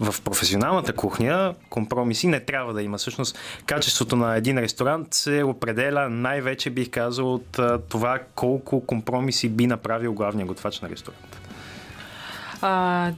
[0.00, 2.98] в професионалната кухня компромиси не трябва да има.
[2.98, 9.66] Всъщност, качеството на един ресторант се определя най-вече, бих казал, от това колко компромиси би
[9.66, 11.40] направил главният готвач на ресторант.
[12.60, 13.12] А,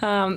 [0.00, 0.28] а,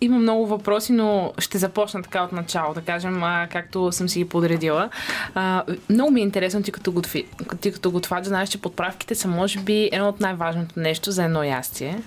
[0.00, 4.18] има много въпроси, но ще започна така от начало, да кажем, а, както съм си
[4.18, 4.90] ги подредила.
[5.34, 7.26] А, много ми е интересно, ти като, готви,
[7.60, 11.42] ти като готвач, знаеш, че подправките са, може би, едно от най-важното нещо за едно
[11.42, 12.02] ястие.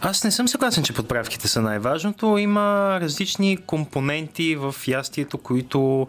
[0.00, 2.38] Аз не съм съгласен, че подправките са най-важното.
[2.38, 6.06] Има различни компоненти в ястието, които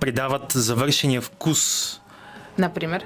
[0.00, 2.00] придават завършения вкус.
[2.58, 3.04] Например?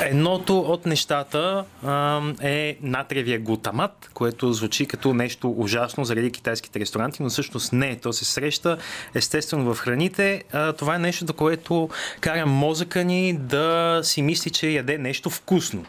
[0.00, 7.22] Едното от нещата а, е натриевия глутамат, което звучи като нещо ужасно заради китайските ресторанти,
[7.22, 7.96] но всъщност не.
[7.96, 8.78] То се среща
[9.14, 10.44] естествено в храните.
[10.52, 11.88] А, това е нещо, което
[12.20, 15.84] кара мозъка ни да си мисли, че яде нещо вкусно.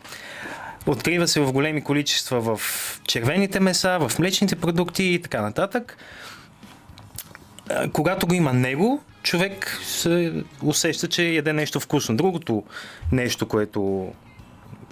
[0.85, 2.61] Открива се в големи количества в
[3.07, 5.97] червените меса, в млечните продукти и така нататък.
[7.93, 10.33] Когато го има него, човек се
[10.63, 12.15] усеща, че яде нещо вкусно.
[12.17, 12.63] Другото
[13.11, 14.11] нещо, което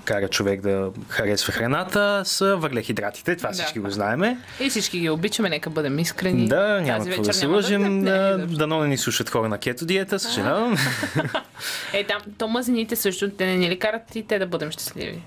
[0.05, 3.35] кара човек да харесва храната, са въглехидратите.
[3.35, 3.53] Това Да.
[3.53, 4.37] всички го знаеме.
[4.59, 6.47] И всички ги обичаме, нека бъдем искрени.
[6.47, 7.99] Да, няма какво да се лъжим.
[7.99, 8.57] не, Да, изобщо.
[8.57, 10.77] дано не ни слушат хора на кето диета, съжалявам.
[11.93, 15.21] Е, там, то мазнините също, те не ни ли карат и те да бъдем щастливи?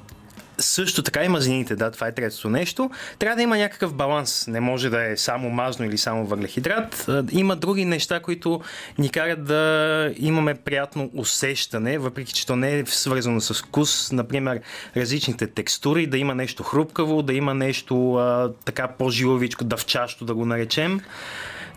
[0.58, 2.90] Също така и мазнините, да, това е третото нещо.
[3.18, 4.46] Трябва да има някакъв баланс.
[4.46, 7.10] Не може да е само мазно или само въглехидрат.
[7.32, 8.60] Има други неща, които
[8.98, 14.12] ни карат да имаме приятно усещане, въпреки че то не е свързано с вкус.
[14.12, 14.60] Например,
[14.96, 20.46] различните текстури, да има нещо хрупкаво, да има нещо а, така по-жиловичко, дъвчащо да го
[20.46, 21.00] наречем.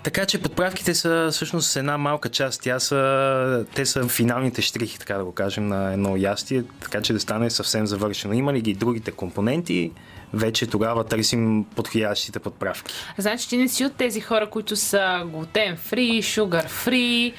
[0.08, 2.62] Така че подправките са всъщност една малка част.
[2.62, 7.14] Тя са, те са финалните штрихи, така да го кажем, на едно ястие, така че
[7.14, 8.34] да стане съвсем завършено.
[8.34, 9.92] Има ли ги другите компоненти,
[10.34, 12.96] вече тогава търсим подходящите подправки.
[13.18, 17.34] Значи ти не си от тези хора, които са глутен фри, шугар фри.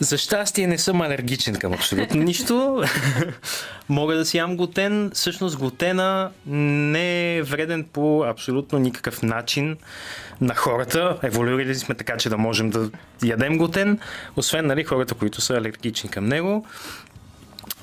[0.00, 2.84] За щастие не съм алергичен към абсолютно нищо.
[3.88, 5.10] Мога да си ям глутен.
[5.14, 9.76] Всъщност глутена не е вреден по абсолютно никакъв начин
[10.40, 11.18] на хората.
[11.22, 12.90] Еволюирали сме така, че да можем да
[13.24, 13.98] ядем глутен,
[14.36, 16.66] освен нали, хората, които са алергични към него.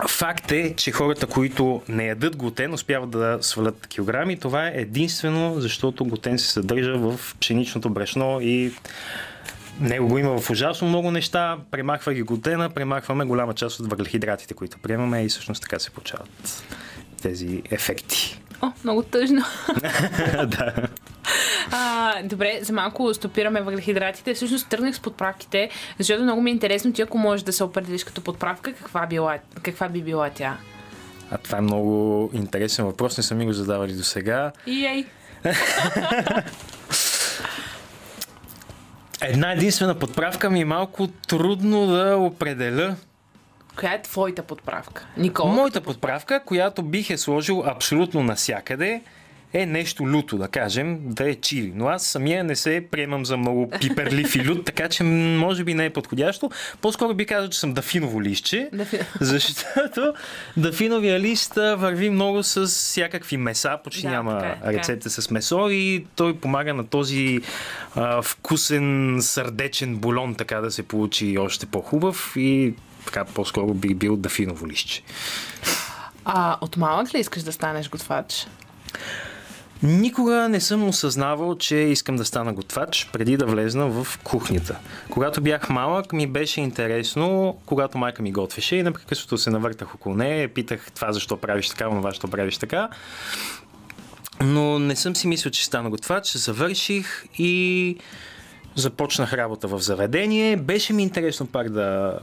[0.07, 4.39] Факт е, че хората, които не ядат глутен, успяват да свалят килограми.
[4.39, 8.73] Това е единствено, защото глутен се съдържа в пшеничното брашно и
[9.79, 11.57] него го има в ужасно много неща.
[11.71, 16.63] Премахва ги глутена, премахваме голяма част от въглехидратите, които приемаме и всъщност така се получават
[17.21, 18.41] тези ефекти.
[18.61, 19.41] О, много тъжно.
[20.47, 20.73] да.
[21.71, 24.33] А, добре, за малко стопираме въглехидратите.
[24.33, 25.69] Всъщност тръгнах с подправките,
[25.99, 29.37] защото много ми е интересно ти, ако можеш да се определиш като подправка, каква, била,
[29.61, 30.57] каква би била тя?
[31.31, 34.51] А това е много интересен въпрос, не са ми го задавали до сега.
[34.67, 35.05] И ей.
[39.21, 42.95] Една единствена подправка ми е малко трудно да определя.
[43.79, 45.05] Коя е твоята подправка?
[45.17, 45.53] Никола?
[45.53, 49.01] Моята подправка, която бих е сложил абсолютно насякъде,
[49.53, 51.73] е нещо люто, да кажем, да е чили.
[51.75, 55.73] Но аз самия не се приемам за много пиперлив и лют, така че може би
[55.73, 56.51] не е подходящо.
[56.81, 58.69] По-скоро би казал, че съм дафиново листче,
[59.21, 60.13] защото
[60.57, 64.73] дафиновия лист върви много с всякакви меса, почти Да, няма е, така е.
[64.73, 67.39] рецепта с месо и той помага на този
[67.95, 72.73] а, вкусен сърдечен бульон, така да се получи още по-хубав и
[73.05, 75.01] така по-скоро би бил дафиново листче.
[76.25, 78.47] А, от малък ли искаш да станеш готвач?
[79.83, 84.79] Никога не съм осъзнавал, че искам да стана готвач преди да влезна в кухнята.
[85.09, 90.15] Когато бях малък, ми беше интересно, когато майка ми готвеше и непрекъснато се навъртах около
[90.15, 92.89] нея питах това защо правиш така, това защо правиш така.
[94.41, 96.37] Но не съм си мислил, че стана готвач.
[96.37, 97.95] Завърших и
[98.75, 100.57] започнах работа в заведение.
[100.57, 102.19] Беше ми интересно пак да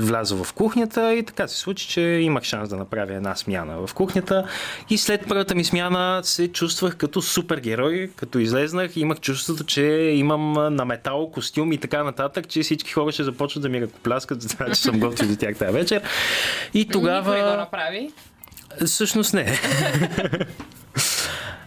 [0.00, 3.94] вляза в кухнята и така се случи, че имах шанс да направя една смяна в
[3.94, 4.48] кухнята.
[4.90, 8.96] И след първата ми смяна се чувствах като супергерой, като излезнах.
[8.96, 9.82] Имах чувството, че
[10.14, 14.42] имам на метал костюм и така нататък, че всички хора ще започват да ми ръкопляскат
[14.42, 16.02] за това, че съм готвил за тях тази вечер.
[16.74, 17.56] И Никой не го тогава...
[17.56, 18.10] направи.
[18.86, 19.58] Всъщност не.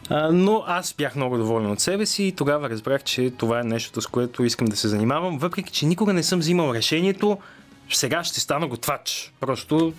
[0.31, 4.01] Но аз бях много доволен от себе си и тогава разбрах, че това е нещото,
[4.01, 7.37] с което искам да се занимавам, въпреки че никога не съм взимал решението
[7.95, 9.33] сега ще стана готвач.
[9.39, 9.93] Просто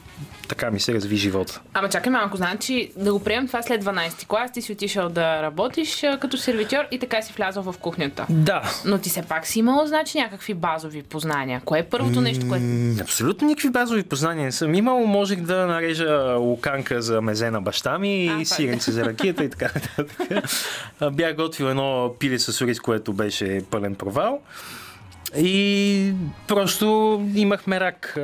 [0.48, 1.60] така ми се разви живота.
[1.74, 5.42] Ама чакай малко, значи да го приемем това след 12 клас, ти си отишъл да
[5.42, 8.26] работиш като сервитьор и така си влязъл в кухнята.
[8.30, 8.62] Да.
[8.84, 11.62] Но ти все пак си имал, значи, някакви базови познания.
[11.64, 12.64] Кое е първото нещо, което...
[13.02, 15.06] Абсолютно никакви базови познания не съм имал.
[15.06, 19.50] Можех да нарежа луканка за мезе на баща ми А, и сиренце за ракета и
[19.50, 20.44] така нататък.
[21.12, 24.40] Бях готвил едно пиле с ориз, което беше пълен провал.
[25.36, 26.12] И
[26.46, 28.18] просто имахме рак.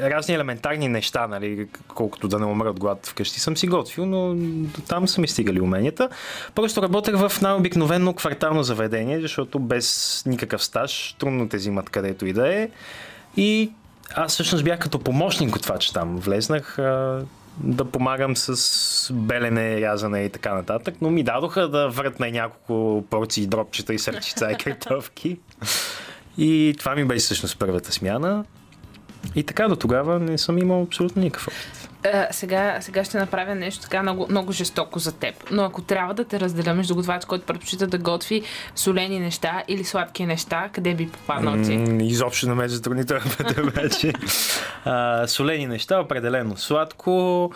[0.00, 4.34] Разни елементарни неща, нали, колкото да не умра от глад вкъщи съм си готвил, но
[4.66, 6.08] до там са ми стигали уменията.
[6.54, 12.32] Просто работех в най-обикновено квартално заведение, защото без никакъв стаж трудно те взимат където и
[12.32, 12.68] да е.
[13.36, 13.72] И
[14.14, 16.16] аз всъщност бях като помощник готвач там.
[16.16, 16.76] Влезнах
[17.58, 23.46] да помагам с белене, рязане и така нататък, но ми дадоха да въртна няколко порции
[23.46, 25.38] дропчета и сърчица и картофки.
[26.40, 28.44] И това ми беше всъщност първата смяна.
[29.34, 31.88] И така до тогава не съм имал абсолютно никакъв опит.
[32.04, 35.34] А, сега, сега ще направя нещо така много, много жестоко за теб.
[35.50, 38.42] Но ако трябва да те разделя между готвач, който предпочита да готви
[38.74, 41.76] солени неща или сладки неща, къде би попаднал ти?
[41.76, 44.12] М, Изобщо не ме затрудни това път вече.
[44.84, 46.56] А, солени неща, определено.
[46.56, 47.52] Сладко.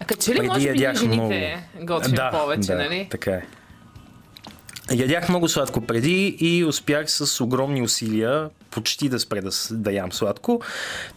[0.00, 3.08] А като че ли може би жените готвим повече, да, нали?
[3.10, 3.42] така е.
[4.92, 10.12] Ядях много сладко преди и успях с огромни усилия почти да спре да, да ям
[10.12, 10.60] сладко.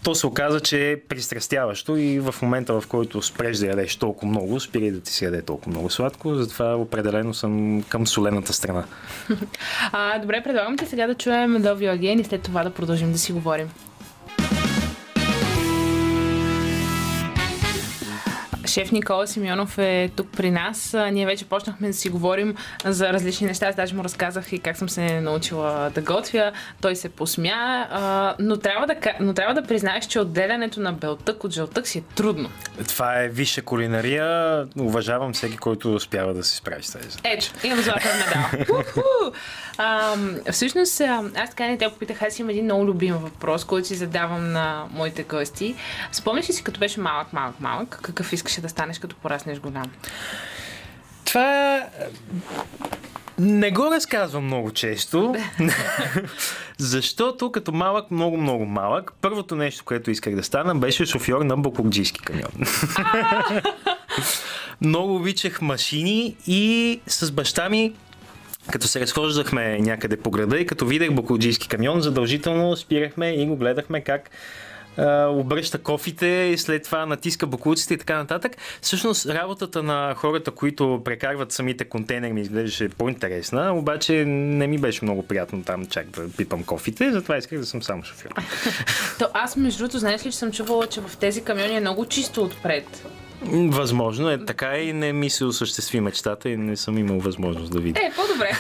[0.03, 4.27] То се оказа, че е пристрастяващо и в момента, в който спреш да ядеш толкова
[4.27, 6.35] много, спири да ти се яде толкова много сладко.
[6.35, 8.83] Затова определено съм към солената страна.
[9.91, 13.17] А, добре, предлагам ти сега да чуем Love You и след това да продължим да
[13.17, 13.69] си говорим.
[18.77, 20.95] Шеф Никола Симеонов е тук при нас.
[21.11, 22.55] Ние вече почнахме да си говорим
[22.85, 23.67] за различни неща.
[23.67, 26.51] Аз даже му разказах и как съм се научила да готвя.
[26.81, 28.35] Той се посмя.
[28.39, 32.01] Но трябва да, но трябва да признаеш, че отделянето на белтък от жълтък си е
[32.15, 32.49] трудно.
[32.87, 34.67] Това е висша кулинария.
[34.79, 37.17] Уважавам всеки, който успява да се справи с тези.
[37.23, 38.73] Ето, имам златен медал.
[39.77, 40.15] А,
[40.51, 41.01] всъщност,
[41.35, 44.85] аз така не те попитах, аз имам един много любим въпрос, който си задавам на
[44.91, 45.75] моите гости.
[46.11, 49.91] Спомняш ли си, като беше малък, малък, малък, какъв искаше да станеш, като пораснеш голям?
[51.25, 51.83] Това
[53.39, 55.35] не го разказвам много често,
[56.77, 61.57] защото като малък, много, много малък, първото нещо, което исках да стана, беше шофьор на
[61.57, 62.51] бокурджийски камион.
[64.81, 67.93] много обичах машини и с баща ми
[68.71, 73.55] като се разхождахме някъде по града и като видях бакалджийски камион, задължително спирахме и го
[73.55, 74.29] гледахме как
[75.29, 78.51] обръща кофите и след това натиска бакулците и така нататък.
[78.81, 85.05] Всъщност работата на хората, които прекарват самите контейнери ми изглеждаше по-интересна, обаче не ми беше
[85.05, 88.29] много приятно там чак да пипам кофите, затова исках да съм само шофьор.
[89.19, 92.05] То аз между другото, знаеш ли, че съм чувала, че в тези камиони е много
[92.05, 93.05] чисто отпред.
[93.51, 97.79] Възможно е така и не ми се осъществи мечтата и не съм имал възможност да
[97.79, 97.99] видя.
[97.99, 98.51] Е, по-добре.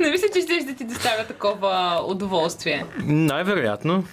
[0.00, 2.84] Не мисля, че ще да ти доставя такова удоволствие.
[3.04, 4.04] Най-вероятно.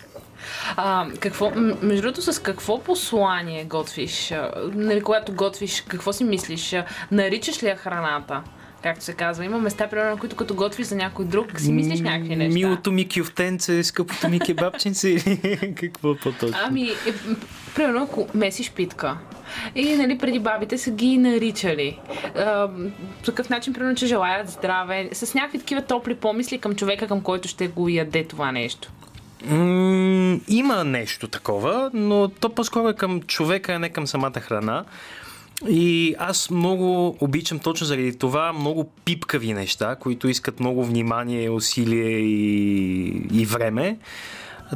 [0.75, 4.33] А, какво, между другото, с какво послание готвиш?
[4.73, 6.75] Нали, когато готвиш, какво си мислиш?
[7.11, 8.43] Наричаш ли я храната?
[8.83, 9.45] както се казва.
[9.45, 12.53] Има места, примерно, които като готвиш за някой друг, си мислиш някакви неща.
[12.53, 16.57] Милото ми кюфтенце, скъпото ми кебабченце или какво по-точно?
[16.63, 17.13] Ами, е,
[17.75, 19.17] примерно, ако месиш питка.
[19.75, 21.99] И нали, преди бабите са ги наричали.
[22.35, 22.67] А,
[23.17, 27.21] по такъв начин, примерно, че желаят здраве, с някакви такива топли помисли към човека, към
[27.21, 28.91] който ще го яде това нещо.
[30.47, 34.85] Има нещо такова, но то по-скоро е към човека, а не към самата храна.
[35.69, 42.19] И аз много обичам точно заради това много пипкави неща, които искат много внимание, усилие
[42.19, 43.97] и, и време.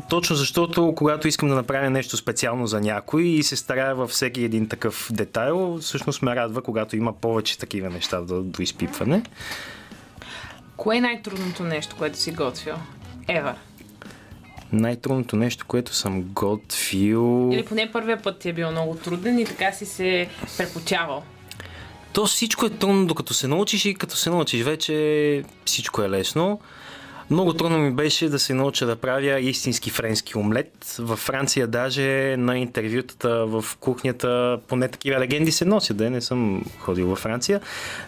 [0.09, 4.43] Точно защото, когато искам да направя нещо специално за някой и се старая във всеки
[4.43, 9.23] един такъв детайл, всъщност ме радва, когато има повече такива неща до, до изпипване.
[10.77, 12.75] Кое е най-трудното нещо, което си готвил?
[13.27, 13.55] Ева
[14.77, 17.49] най-трудното нещо, което съм готвил...
[17.53, 21.23] Или поне първия път ти е бил много труден и така си се препочавал.
[22.13, 26.59] То всичко е трудно, докато се научиш и като се научиш вече всичко е лесно.
[27.29, 30.95] Много трудно ми беше да се науча да правя истински френски омлет.
[30.99, 36.65] Във Франция даже на интервютата в кухнята, поне такива легенди се носят, да не съм
[36.79, 37.61] ходил във Франция,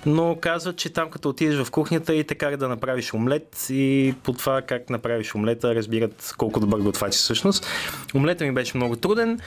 [0.05, 4.13] но казват, че там като отидеш в кухнята и те как да направиш омлет и
[4.23, 7.67] по това как направиш омлета разбират колко добър готвач си всъщност.
[8.15, 9.39] Омлета ми беше много труден.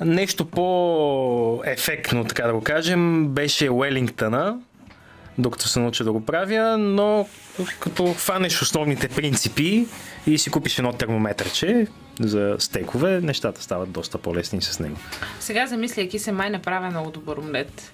[0.00, 4.58] Нещо по-ефектно, така да го кажем, беше Уелингтъна,
[5.38, 7.28] докато се науча да го правя, но
[7.80, 9.86] като хванеш основните принципи
[10.26, 11.86] и си купиш едно термометърче
[12.20, 14.96] за стейкове, нещата стават доста по-лесни с него.
[15.40, 17.92] Сега замисляйки се, май направя много добър омлет.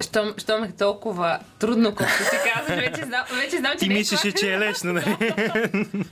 [0.00, 4.32] Щом, щом е толкова трудно, колкото си казваш, вече, знам, вече знам, че Ти мислиш,
[4.40, 5.16] че е лесно, нали?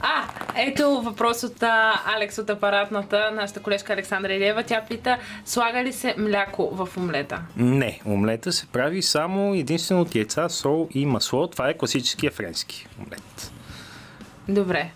[0.00, 0.24] А,
[0.56, 4.62] ето въпрос от а, Алекс от апаратната, нашата колежка Александра Илева.
[4.62, 7.42] Тя пита, слага ли се мляко в омлета?
[7.56, 11.46] Не, омлета се прави само единствено от яйца, сол и масло.
[11.46, 13.52] Това е класическия френски омлет.
[14.48, 14.90] Добре.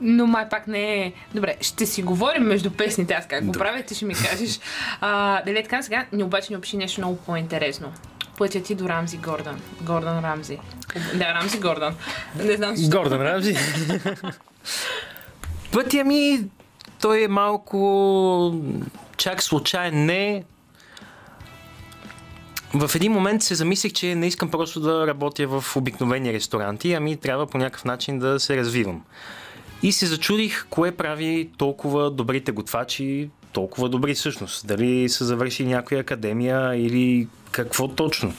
[0.00, 1.12] Но май пак не е...
[1.34, 4.60] Добре, ще си говорим между песните, аз как го правя, ти ще ми кажеш.
[5.00, 7.92] А, дали така сега, ни обаче ни опиши нещо много по-интересно
[8.38, 9.60] пътя ти до Рамзи Гордън.
[9.80, 10.58] Гордън Рамзи.
[11.14, 11.94] Да, Рамзи Гордън.
[12.36, 12.98] Не знам защо.
[12.98, 13.56] Гордън Рамзи.
[15.72, 16.44] Пътя ми,
[17.00, 18.54] той е малко
[19.16, 20.06] чак случайен.
[20.06, 20.44] Не,
[22.74, 27.16] в един момент се замислих, че не искам просто да работя в обикновени ресторанти, ами
[27.16, 29.02] трябва по някакъв начин да се развивам.
[29.82, 34.66] И се зачудих кое прави толкова добрите готвачи толкова добри всъщност.
[34.66, 38.34] Дали са завършили някоя академия или какво точно.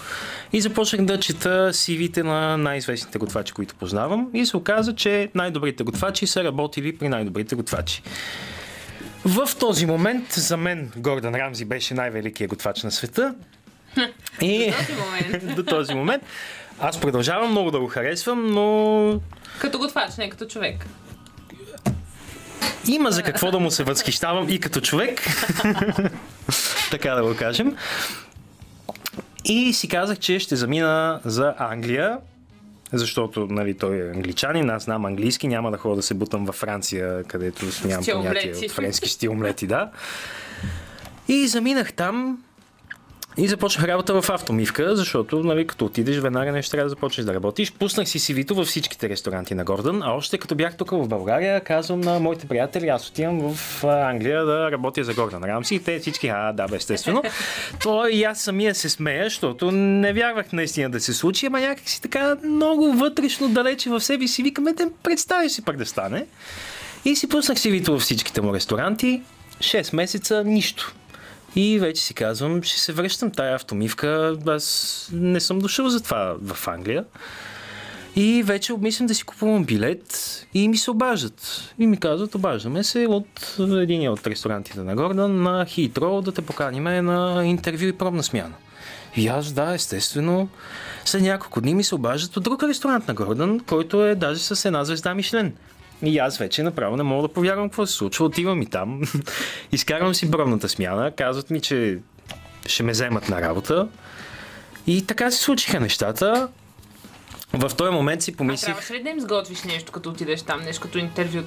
[0.54, 5.84] И започнах да чета CV-те на най-известните готвачи, които познавам и се оказа, че най-добрите
[5.84, 8.02] готвачи са работили при най-добрите готвачи.
[9.26, 13.36] В този момент за мен Гордън Рамзи беше най-великият готвач на света
[14.42, 14.74] И
[15.56, 16.24] до този момент.
[16.80, 19.20] Аз продължавам много да го харесвам, но
[19.60, 20.86] Като готвач, не като човек.
[22.88, 25.22] Има за какво да му се възхищавам и като човек.
[26.92, 27.76] така да го кажем.
[29.46, 32.18] И си казах, че ще замина за Англия,
[32.94, 36.56] защото нали, той е англичанин, аз знам английски, няма да ходя да се бутам във
[36.56, 39.90] Франция, където нямам понятие от френски стил омлети, да.
[41.28, 42.44] И заминах там
[43.40, 47.34] и започнах работа в автомивка, защото, нали, като отидеш, веднага нещо трябва да започнеш да
[47.34, 47.72] работиш.
[47.72, 51.62] Пуснах си CV-то във всичките ресторанти на Гордън, а още като бях тук в България,
[51.62, 55.76] казвам на моите приятели, аз отивам в Англия да работя за Гордън Рамси.
[55.76, 57.24] И те всички, а, да, бе, естествено.
[57.84, 61.90] То и аз самия се смея, защото не вярвах наистина да се случи, ама някак
[61.90, 66.26] си така много вътрешно далече в себе си викаме, те представи си пък да стане.
[67.06, 69.22] И си пуснах CV-то във всичките му ресторанти.
[69.60, 70.94] 6 месеца, нищо.
[71.56, 74.38] И вече си казвам, ще се връщам тая автомивка.
[74.48, 77.06] Аз не съм дошъл за това в Англия.
[78.16, 81.74] И вече обмислям да си купувам билет и ми се обаждат.
[81.80, 86.42] И ми казват, обаждаме се от един от ресторантите на Гордън на Хитро да те
[86.42, 88.54] поканиме на интервю и пробна смяна.
[89.16, 90.50] И аз, да, естествено.
[91.06, 94.66] След няколко дни ми се обаждат от друг ресторант на Гордън, който е даже с
[94.66, 95.54] една звезда Мишлен.
[96.04, 98.26] И аз вече направо не мога да повярвам какво се случва.
[98.26, 99.02] Отивам и там,
[99.72, 102.00] изкарвам си бробната смяна, казват ми, че
[102.66, 103.88] ще ме вземат на работа.
[104.88, 106.48] И така се случиха нещата.
[107.54, 108.66] В този момент си А помислих...
[108.66, 111.42] трябваше ли да им сготвиш нещо, като отидеш там, нещо като интервю?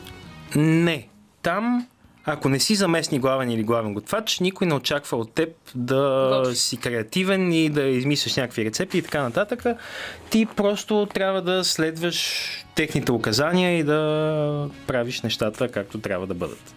[0.56, 1.08] Не.
[1.42, 1.86] Там,
[2.24, 6.58] ако не си заместник главен или главен готвач, никой не очаква от теб да Готвиш.
[6.58, 9.64] си креативен и да измисляш някакви рецепти и така нататък.
[10.30, 16.74] Ти просто трябва да следваш техните указания и да правиш нещата както трябва да бъдат.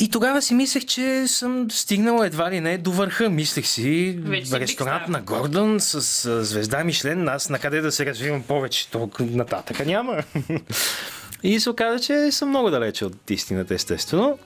[0.00, 3.30] И тогава си мислех, че съм стигнал едва ли не до върха.
[3.30, 5.94] Мислех си, Вече ресторант на Гордън с
[6.26, 10.22] а, звезда Мишлен, аз на къде да се развивам повече, толкова нататък няма.
[11.42, 14.38] И се оказа, че съм много далече от истината, естествено.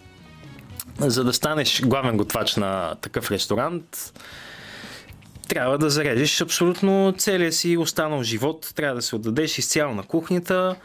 [0.98, 4.12] За да станеш главен готвач на такъв ресторант,
[5.48, 10.76] трябва да зарежеш абсолютно целия си останал живот, трябва да се отдадеш изцяло на кухнята.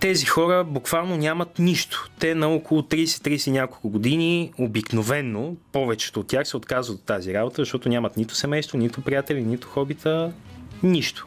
[0.00, 2.10] Тези хора буквално нямат нищо.
[2.18, 7.62] Те на около 30-30 няколко години обикновенно, повечето от тях се отказват от тази работа,
[7.62, 10.32] защото нямат нито семейство, нито приятели, нито хобита,
[10.82, 11.26] нищо.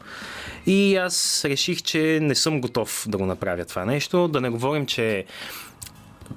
[0.65, 4.27] И аз реших, че не съм готов да го направя това нещо.
[4.27, 5.25] Да не говорим, че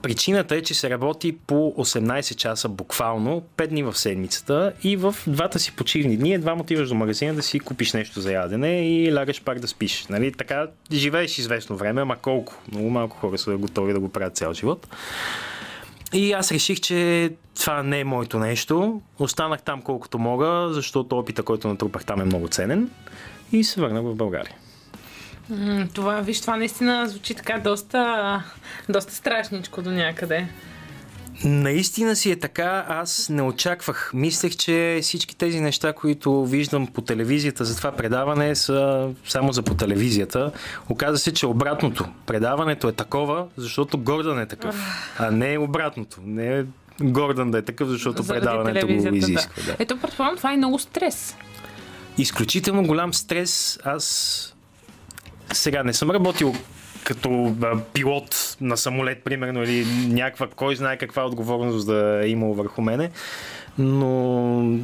[0.03, 5.15] Причината е, че се работи по 18 часа буквално, 5 дни в седмицата и в
[5.27, 9.15] двата си почивни дни едва отиваш до магазина да си купиш нещо за ядене и
[9.15, 10.07] лягаш пак да спиш.
[10.07, 10.33] Нали?
[10.33, 12.55] Така живееш известно време, ама колко?
[12.73, 14.89] Много малко хора са готови да го правят цял живот.
[16.13, 19.01] И аз реших, че това не е моето нещо.
[19.19, 22.91] Останах там колкото мога, защото опита, който натрупах там е много ценен.
[23.55, 24.55] И се върнах в България.
[25.95, 28.43] Това, виж, това наистина звучи така доста,
[28.89, 30.49] доста страшничко до някъде.
[31.45, 32.87] Наистина си е така.
[32.89, 34.11] Аз не очаквах.
[34.15, 39.63] Мислех, че всички тези неща, които виждам по телевизията за това предаване, са само за
[39.63, 40.53] по телевизията.
[40.89, 42.09] Оказа се, че обратното.
[42.27, 44.77] Предаването е такова, защото Гордън е такъв.
[45.19, 46.21] А не обратното.
[46.25, 46.65] Не е
[47.01, 49.63] Гордън да е такъв, защото Заради предаването го изисква.
[49.67, 49.77] Да.
[49.79, 51.37] Ето, предполагам, това е много стрес.
[52.19, 53.79] Изключително голям стрес.
[53.85, 54.55] Аз
[55.53, 56.55] сега не съм работил
[57.05, 62.55] като а, пилот на самолет, примерно, или някаква, кой знае каква отговорност да е имал
[62.55, 63.11] върху мене,
[63.79, 64.79] но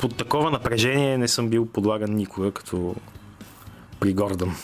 [0.00, 2.94] под такова напрежение не съм бил подлаган никога, като
[4.00, 4.56] при Гордън.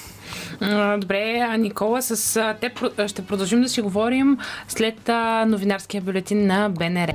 [1.01, 4.39] Добре, а Никола, с а, те про- ще продължим да си говорим
[4.69, 5.09] след
[5.47, 7.13] новинарския бюлетин на БНР.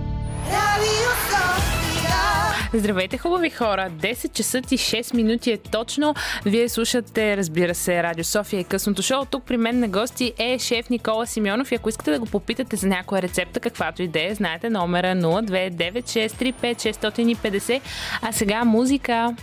[2.74, 3.90] Здравейте, хубави хора!
[3.90, 6.16] 10 часа и 6 минути е точно.
[6.46, 9.26] Вие слушате, разбира се, Радио София и късното шоу.
[9.26, 12.76] Тук при мен на гости е шеф Никола Симеонов и ако искате да го попитате
[12.76, 17.82] за някоя рецепта, каквато идея, знаете номера 029635650.
[18.22, 19.36] А сега музика.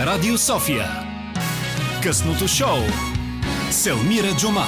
[0.00, 0.86] Радио София.
[2.02, 2.78] Късното шоу.
[3.70, 4.66] Селмира Джума.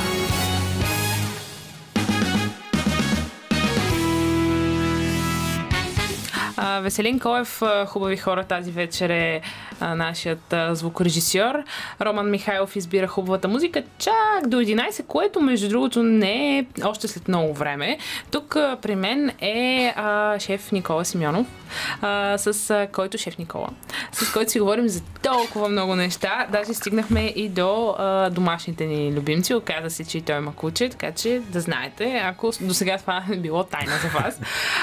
[6.81, 9.41] Веселин Коев, хубави хора тази вечер е
[9.83, 11.55] нашият звукорежисьор.
[12.01, 17.28] Роман Михайлов избира хубавата музика чак до 11, което между другото не е още след
[17.28, 17.99] много време.
[18.30, 21.47] Тук при мен е а, шеф Никола Симеонов,
[22.03, 23.68] а, с а, който шеф Никола,
[24.12, 26.47] с който си говорим за толкова много неща.
[26.53, 29.55] Даже стигнахме и до а, домашните ни любимци.
[29.55, 33.24] Оказа се, че и той има куче, така че да знаете, ако до сега това
[33.33, 34.41] е било тайна за вас.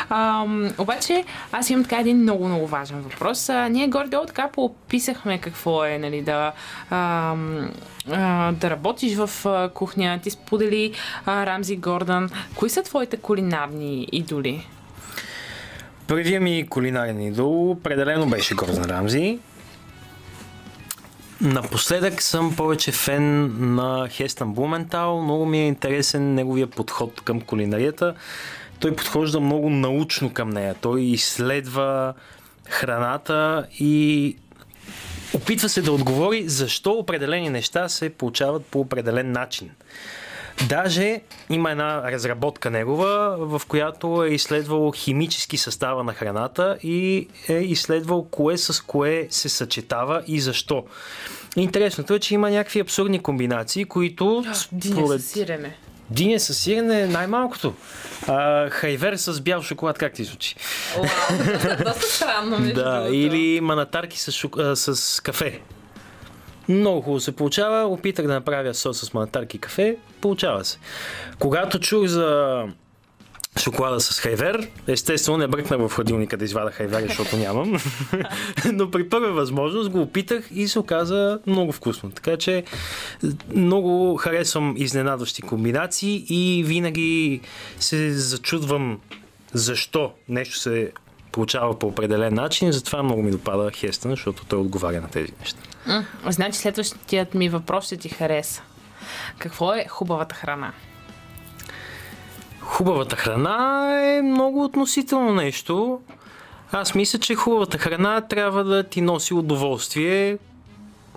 [0.09, 0.45] А,
[0.77, 3.49] обаче, аз имам така един много, много важен въпрос.
[3.49, 4.47] А, ние горе-долу така
[4.89, 6.51] поописахме какво е, нали, да,
[6.89, 7.35] а,
[8.11, 10.19] а, да работиш в а, кухня.
[10.23, 10.93] Ти сподели
[11.25, 12.29] а, Рамзи Гордън.
[12.55, 14.67] Кои са твоите кулинарни идоли?
[16.07, 19.39] Първият ми кулинарен идол определено беше Гордън Рамзи.
[21.41, 25.21] Напоследък съм повече фен на Хестън Блументал.
[25.21, 28.15] Много ми е интересен неговия подход към кулинарията.
[28.79, 30.75] Той подхожда много научно към нея.
[30.81, 32.13] Той изследва
[32.69, 34.35] храната и
[35.33, 39.71] опитва се да отговори защо определени неща се получават по определен начин.
[40.69, 47.53] Даже има една разработка негова, в която е изследвал химически състава на храната и е
[47.53, 50.85] изследвал кое с кое се съчетава и защо.
[51.55, 55.77] Интересното е, че има някакви абсурдни комбинации, които Диня с сирене.
[56.11, 57.73] Диня с сирене е най-малкото.
[58.27, 60.55] А, хайвер с бял шоколад, как ти звучи?
[61.83, 64.57] Доста странно, между Да, или манатарки с, шок...
[64.59, 65.59] а, с кафе.
[66.69, 67.87] Много хубаво се получава.
[67.87, 69.97] Опитах да направя сос с манатарки и кафе.
[70.21, 70.77] Получава се.
[71.39, 72.63] Когато чух за
[73.59, 77.79] шоколада с хайвер, естествено не бръкнах в хладилника да извада хайвер, защото нямам.
[78.73, 82.11] Но при първа възможност го опитах и се оказа много вкусно.
[82.11, 82.63] Така че
[83.55, 87.41] много харесвам изненадващи комбинации и винаги
[87.79, 88.99] се зачудвам
[89.53, 90.91] защо нещо се
[91.31, 92.71] получава по определен начин.
[92.71, 95.59] Затова много ми допада Хестън, защото той отговаря на тези неща.
[96.29, 98.61] Значи следващият ми въпрос ще ти хареса.
[99.37, 100.73] Какво е хубавата храна?
[102.69, 106.01] Хубавата храна е много относително нещо.
[106.71, 110.37] Аз мисля, че хубавата храна трябва да ти носи удоволствие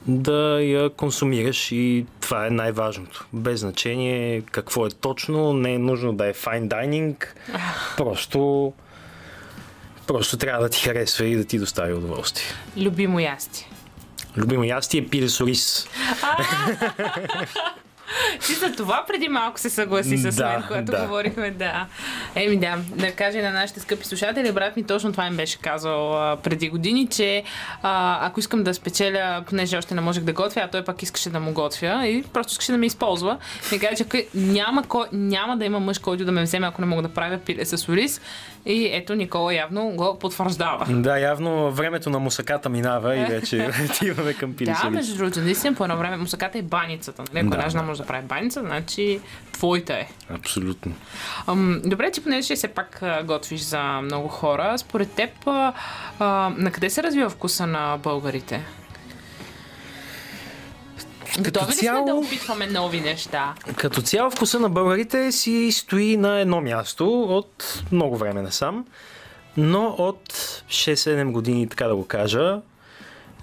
[0.07, 3.27] да я консумираш и това е най-важното.
[3.33, 7.27] Без значение какво е точно, не е нужно да е fine dining,
[7.97, 8.73] просто,
[10.07, 12.47] просто трябва да ти харесва и да ти достави удоволствие.
[12.77, 13.67] Любимо ястие.
[14.37, 15.89] Любимо ястие е пиле с ориз.
[18.47, 21.03] Ти за това преди малко се съгласи с Да, мен, когато да.
[21.03, 21.87] говорихме, да.
[22.35, 26.15] Еми да, да кажа на нашите скъпи слушатели, брат ми точно това им беше казал
[26.15, 27.43] а, преди години, че
[27.83, 31.31] а, ако искам да спечеля, понеже още не можех да готвя, а той пак искаше
[31.31, 33.39] да му готвя и просто искаше да ме използва,
[33.73, 36.87] ми каза, че няма, кой, няма да има мъж, който да ме вземе, ако не
[36.87, 38.21] мога да правя пиле с ориз.
[38.67, 40.87] И ето Никола явно го потвърждава.
[40.89, 45.75] Да, явно времето на мусаката минава и вече отиваме към пиле Да, между другото, наистина
[45.75, 47.23] по едно време мусаката е баницата.
[47.33, 47.47] Нали?
[47.47, 47.83] Ако да.
[47.83, 49.21] може да прави баница, значи
[49.53, 50.09] твоята е.
[50.31, 50.95] Абсолютно.
[51.47, 55.73] Ам, добре, ти понеже все пак готвиш за много хора, според теб а,
[56.19, 56.25] а,
[56.57, 58.65] на къде се развива вкуса на българите?
[61.39, 63.55] Готови ли сме цяло- да опитваме нови неща?
[63.77, 68.85] Като цяло вкуса на българите си стои на едно място от много време насам,
[69.57, 70.33] но от
[70.69, 72.61] 6-7 години, така да го кажа,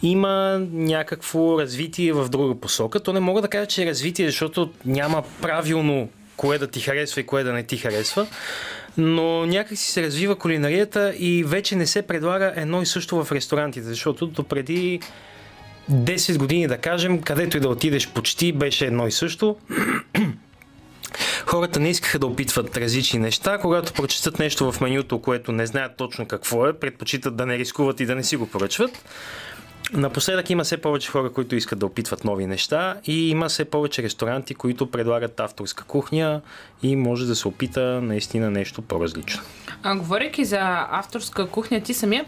[0.02, 3.00] има някакво развитие в друга посока.
[3.00, 7.22] То не мога да кажа, че е развитие, защото няма правилно кое да ти харесва
[7.22, 8.28] и кое да не ти харесва.
[8.98, 13.32] Но някак си се развива кулинарията и вече не се предлага едно и също в
[13.32, 15.00] ресторантите, защото до преди
[15.92, 19.56] 10 години, да кажем, където и да отидеш почти беше едно и също.
[21.46, 23.58] Хората не искаха да опитват различни неща.
[23.58, 28.00] Когато прочитат нещо в менюто, което не знаят точно какво е, предпочитат да не рискуват
[28.00, 29.06] и да не си го поръчват.
[29.94, 34.04] Напоследък има все повече хора, които искат да опитват нови неща и има все повече
[34.04, 36.42] ресторанти, които предлагат авторска кухня
[36.84, 39.42] и може да се опита наистина нещо по-различно.
[39.84, 42.24] А, говорейки за авторска кухня, ти самия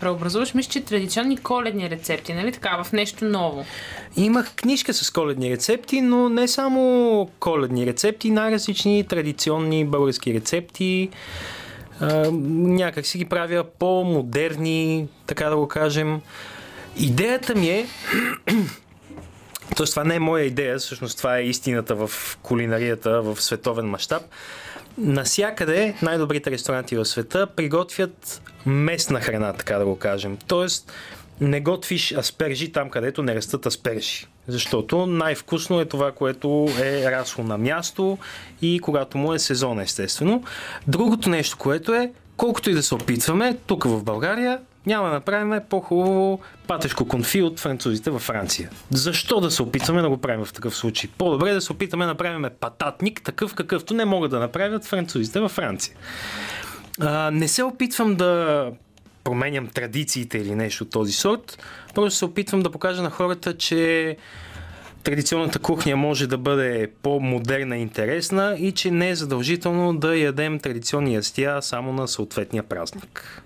[0.00, 3.64] преобразуваш, мисля, че традиционни коледни рецепти, нали така, в нещо ново.
[4.16, 11.08] Имах книжка с коледни рецепти, но не само коледни рецепти, най-различни традиционни български рецепти.
[12.30, 16.20] Някак си ги правя по-модерни, така да го кажем.
[16.96, 17.86] Идеята ми е,
[19.76, 24.22] Тоест, това не е моя идея, всъщност това е истината в кулинарията в световен мащаб.
[24.98, 30.38] Насякъде най-добрите ресторанти в света приготвят местна храна, така да го кажем.
[30.46, 30.92] Тоест,
[31.40, 34.26] не готвиш аспержи там, където не растат аспержи.
[34.48, 38.18] Защото най-вкусно е това, което е расло на място
[38.62, 40.44] и когато му е сезон, естествено.
[40.86, 45.60] Другото нещо, което е колкото и да се опитваме, тук в България няма да направим
[45.68, 48.70] по-хубаво патешко конфи от французите във Франция.
[48.90, 51.10] Защо да се опитваме да го правим в такъв случай?
[51.18, 55.52] По-добре да се опитаме да направим пататник, такъв какъвто не могат да направят французите във
[55.52, 55.94] Франция.
[57.00, 58.72] А, не се опитвам да
[59.24, 61.58] променям традициите или нещо от този сорт.
[61.94, 64.16] Просто се опитвам да покажа на хората, че
[65.02, 70.58] традиционната кухня може да бъде по-модерна и интересна и че не е задължително да ядем
[70.58, 73.42] традиционни ястия само на съответния празник.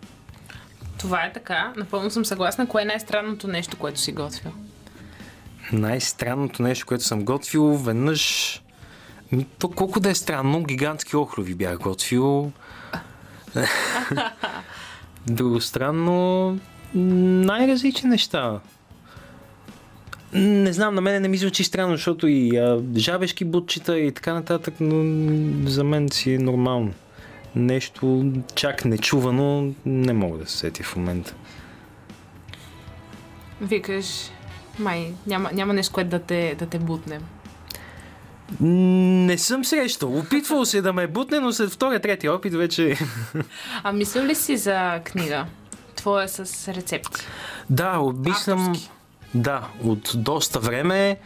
[1.05, 1.72] Това е така.
[1.76, 2.66] Напълно съм съгласна.
[2.66, 4.52] Кое е най-странното нещо, което си готвил?
[5.72, 8.62] Най-странното нещо, което съм готвил, веднъж...
[9.59, 12.52] То колко да е странно, гигантски охлови бях готвил.
[15.26, 16.59] Друго странно,
[16.94, 18.61] най-различни неща.
[20.32, 24.34] Не знам, на мен не ми звучи странно, защото и а, жабешки бутчета и така
[24.34, 26.92] нататък, но за мен си е нормално.
[27.57, 31.34] Нещо чак нечувано не мога да се сети в момента.
[33.61, 34.07] Викаш,
[34.78, 37.20] май, няма, няма нещо, което да те, да те бутне.
[38.61, 40.18] Не съм срещал.
[40.18, 42.96] Опитвал се да ме бутне, но след втория, третия опит вече...
[43.82, 45.46] А мислил ли си за книга?
[45.94, 47.20] Твоя с рецепти?
[47.70, 48.00] Да.
[48.26, 48.90] Авторски.
[49.34, 51.16] Да, от доста време.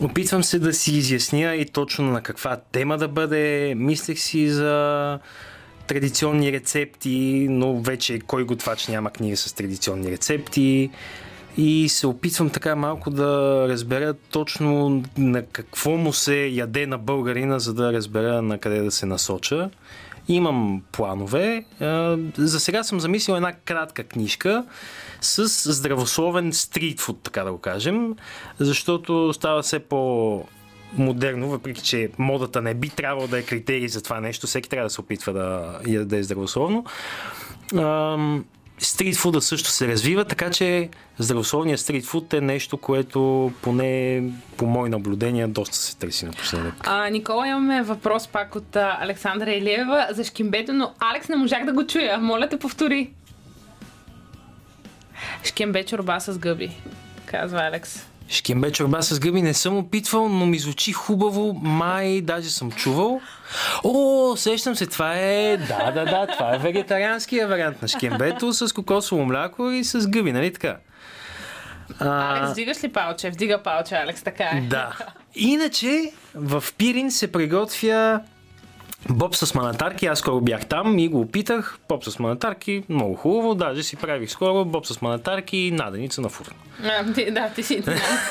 [0.00, 3.74] Опитвам се да си изясня и точно на каква тема да бъде.
[3.76, 5.18] Мислех си за
[5.86, 10.90] традиционни рецепти, но вече кой готвач няма книга с традиционни рецепти.
[11.58, 17.58] И се опитвам така малко да разбера точно на какво му се яде на българина,
[17.58, 19.70] за да разбера на къде да се насоча.
[20.28, 21.64] Имам планове.
[22.36, 24.64] За сега съм замислил една кратка книжка
[25.26, 28.14] с здравословен стритфуд, така да го кажем,
[28.58, 30.44] защото става все по
[30.92, 34.86] модерно, въпреки че модата не би трябвало да е критерий за това нещо, всеки трябва
[34.86, 36.84] да се опитва да яде здравословно.
[37.74, 38.44] Ам,
[38.78, 44.22] Стритфуда също се развива, така че здравословният стритфуд е нещо, което поне
[44.56, 46.74] по мои наблюдения доста се търси напоследък.
[46.80, 51.72] А, Никола, имаме въпрос пак от Александра Илиева за шкембето, но Алекс не можах да
[51.72, 52.18] го чуя.
[52.18, 53.10] Моля те, повтори.
[55.44, 56.70] Шкембе чорба с гъби,
[57.26, 58.06] казва Алекс.
[58.28, 61.52] Шкембе чорба с гъби не съм опитвал, но ми звучи хубаво.
[61.62, 63.20] Май даже съм чувал.
[63.84, 65.56] О, сещам се, това е...
[65.56, 70.32] Да, да, да, това е вегетарианския вариант на шкембето с кокосово мляко и с гъби,
[70.32, 70.76] нали така?
[72.00, 73.30] Алекс, вдигаш ли палче?
[73.30, 74.60] Вдига палче, Алекс, така е.
[74.60, 74.96] Да.
[75.34, 78.20] Иначе в Пирин се приготвя
[79.08, 81.78] Боб с манатарки, аз скоро бях там и го опитах.
[81.88, 86.28] Боб с манатарки, много хубаво, даже си правих скоро Боб с манатарки и наденица на
[86.28, 86.54] фурна.
[86.84, 87.82] А, ти, да, ти си.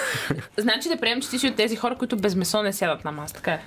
[0.57, 3.11] значи да приемем, че ти си от тези хора, които без месо не сядат на
[3.11, 3.59] маса, така е.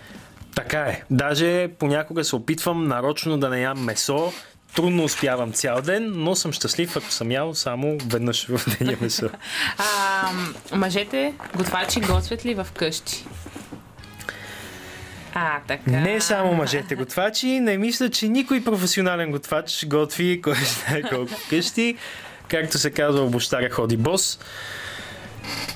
[0.54, 1.02] Така е.
[1.10, 4.32] Даже понякога се опитвам нарочно да не ям месо.
[4.74, 9.28] Трудно успявам цял ден, но съм щастлив, ако съм ял само веднъж в деня месо.
[9.78, 13.24] А, мъжете, готвачи, готвят ли в къщи?
[15.34, 15.90] А, така.
[15.90, 21.96] Не само мъжете готвачи, не мисля, че никой професионален готвач готви, кой знае колко къщи.
[22.48, 24.38] Както се казва, в бощаря ходи бос.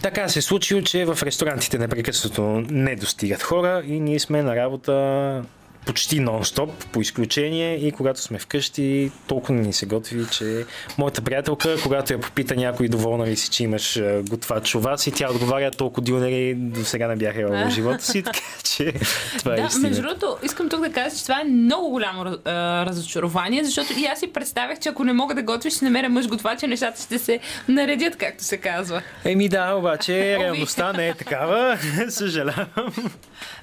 [0.02, 4.56] Така се е случило, че в ресторантите непрекъснато не достигат хора и ние сме на
[4.56, 5.44] работа
[5.86, 10.64] почти нон-стоп, по изключение и когато сме вкъщи, толкова не ни се готви, че
[10.98, 15.12] моята приятелка, когато я попита някой доволна ли си, че имаш готвач у вас и
[15.12, 18.92] тя отговаря толкова дюнери до сега не бяха в живота си, така че
[19.38, 19.88] това е Да, истина.
[19.88, 22.50] между другото, искам тук да кажа, че това е много голямо а,
[22.86, 26.28] разочарование, защото и аз си представях, че ако не мога да готвиш, ще намеря мъж
[26.28, 29.02] готвач, и нещата ще се наредят, както се казва.
[29.24, 31.78] Еми да, обаче реалността не е такава.
[32.08, 32.92] Съжалявам.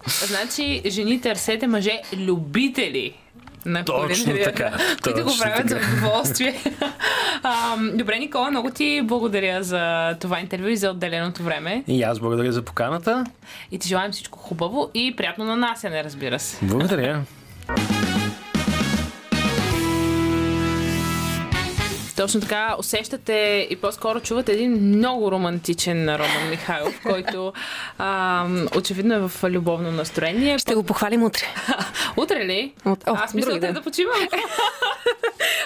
[0.08, 3.14] Значи, жени търсете мъже любители
[3.66, 4.72] на Точно така,
[5.04, 5.88] които го правят за така.
[5.98, 6.56] удоволствие.
[7.44, 11.84] а, добре, Никола, много ти благодаря за това интервю и за отделеното време.
[11.88, 13.24] И аз благодаря за поканата.
[13.72, 16.58] И ти желаем всичко хубаво и приятно нанасяне, разбира се.
[16.66, 17.24] Благодаря.
[22.20, 27.54] Точно така, усещате и по-скоро чувате един много романтичен Роман Михайлов, който
[27.98, 28.46] а,
[28.78, 30.60] очевидно е в любовно настроение.
[30.60, 31.44] Ще го похвалим утре.
[32.18, 32.74] Утре ли?
[32.86, 34.16] От- О, Аз мисля да, почивам.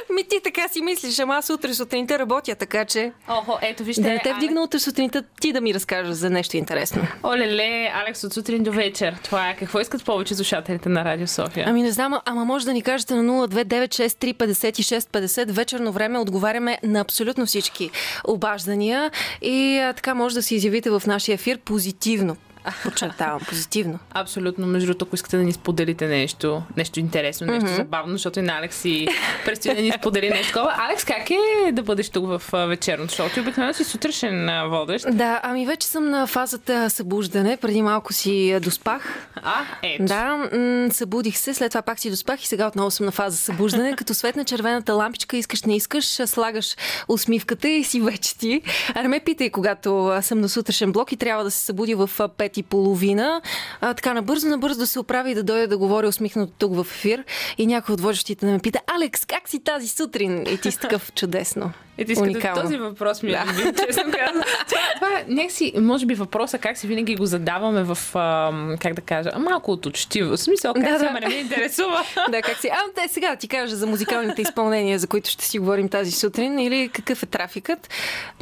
[0.09, 4.01] Ми ти така си мислиш, ама аз утре сутринта работя, така че Охо, ето вижте.
[4.01, 7.07] да не те вдигна утре сутринта ти да ми разкажеш за нещо интересно.
[7.23, 9.15] Олеле, Алекс, от сутрин до вечер.
[9.23, 9.55] Това е.
[9.55, 11.65] Какво искат повече слушателите на Радио София?
[11.69, 17.45] Ами не знам, ама може да ни кажете на 029635650 вечерно време отговаряме на абсолютно
[17.45, 17.89] всички
[18.27, 22.37] обаждания и така може да се изявите в нашия ефир позитивно.
[22.83, 23.99] Подчертавам, позитивно.
[24.13, 24.67] Абсолютно.
[24.67, 27.75] Между другото, ако искате да ни споделите нещо, нещо интересно, нещо mm-hmm.
[27.75, 29.07] забавно, защото и на Алекс и
[29.45, 30.75] предстои да ни сподели нещо такова.
[30.77, 33.29] Алекс, как е да бъдеш тук в вечерното шоу?
[33.33, 35.05] Ти обикновено си сутрешен водещ.
[35.11, 37.57] Да, ами вече съм на фазата събуждане.
[37.57, 39.27] Преди малко си доспах.
[39.35, 40.05] А, ето.
[40.05, 43.37] Да, м- събудих се, след това пак си доспах и сега отново съм на фаза
[43.37, 43.95] събуждане.
[43.97, 46.75] Като светна червената лампичка, искаш не искаш, слагаш
[47.07, 48.61] усмивката и си вече ти.
[48.95, 52.09] А не ме питай, когато съм на сутрешен блок и трябва да се събуди в
[52.19, 53.41] а, пет и половина.
[53.81, 57.23] А, така набързо, набързо се оправи и да дойда да говоря усмихнато тук в ефир.
[57.57, 60.43] И някой от водещите да ме пита, Алекс, как си тази сутрин?
[60.47, 61.71] И ти си такъв чудесно.
[61.97, 62.61] И ти Уникално.
[62.61, 64.43] този въпрос ми е любим, честно казвам.
[64.67, 68.93] Това, това е някакси, може би въпроса как си винаги го задаваме в, ам, как
[68.93, 70.31] да кажа, малко от учтиво.
[70.31, 71.09] В смисъл, как Да, си, да.
[71.09, 72.03] ама не ме интересува.
[72.29, 72.67] Да, как си?
[72.67, 76.11] А, те сега да ти кажа за музикалните изпълнения, за които ще си говорим тази
[76.11, 77.89] сутрин, или какъв е трафикът.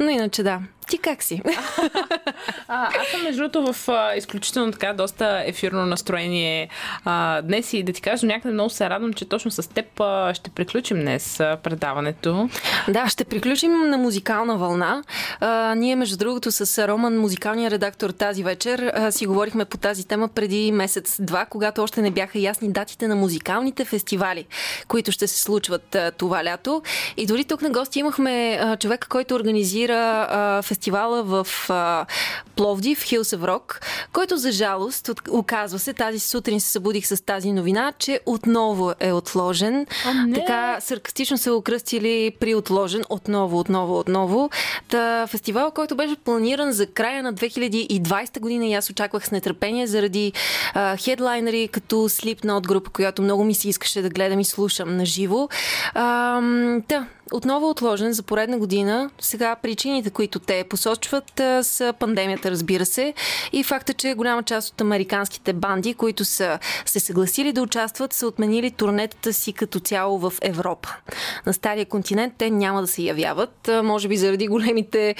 [0.00, 0.60] Но иначе да.
[0.88, 1.42] Ти как си?
[2.68, 6.68] А, аз съм между другото в а, изключително така доста ефирно настроение
[7.04, 10.34] а, днес и да ти кажа, някъде много се радвам, че точно с теб а,
[10.34, 12.48] ще приключим днес а, предаването.
[12.88, 15.02] Да, ще приключим на музикална вълна.
[15.40, 20.06] А, ние, между другото, с Роман, музикалния редактор тази вечер, а, си говорихме по тази
[20.06, 24.46] тема преди месец-два, когато още не бяха ясни датите на музикалните фестивали,
[24.88, 26.82] които ще се случват а, това лято.
[27.16, 32.06] И дори тук на гости имахме а, човека, който организира а, фестивала в а,
[32.56, 33.80] Пловдив, Hills of Rock,
[34.12, 38.92] който за жалост, от- оказва се, тази сутрин се събудих с тази новина, че отново
[39.00, 39.86] е отложен.
[40.26, 40.34] Не!
[40.34, 44.50] Така саркастично се окръстили при отложен отново, отново, отново.
[44.88, 49.86] Та, фестивал, който беше планиран за края на 2020 година и аз очаквах с нетърпение
[49.86, 50.32] заради
[50.74, 55.06] а, хедлайнери като Slipknot група, която много ми се искаше да гледам и слушам на
[55.06, 55.48] живо.
[56.88, 59.10] Та, отново отложен за поредна година.
[59.20, 63.14] Сега причините, които те посочват, са пандемията, разбира се,
[63.52, 68.26] и факта, че голяма част от американските банди, които са се съгласили да участват, са
[68.26, 70.88] отменили турнетата си като цяло в Европа.
[71.46, 75.14] На стария континент те няма да се явяват, може би заради големите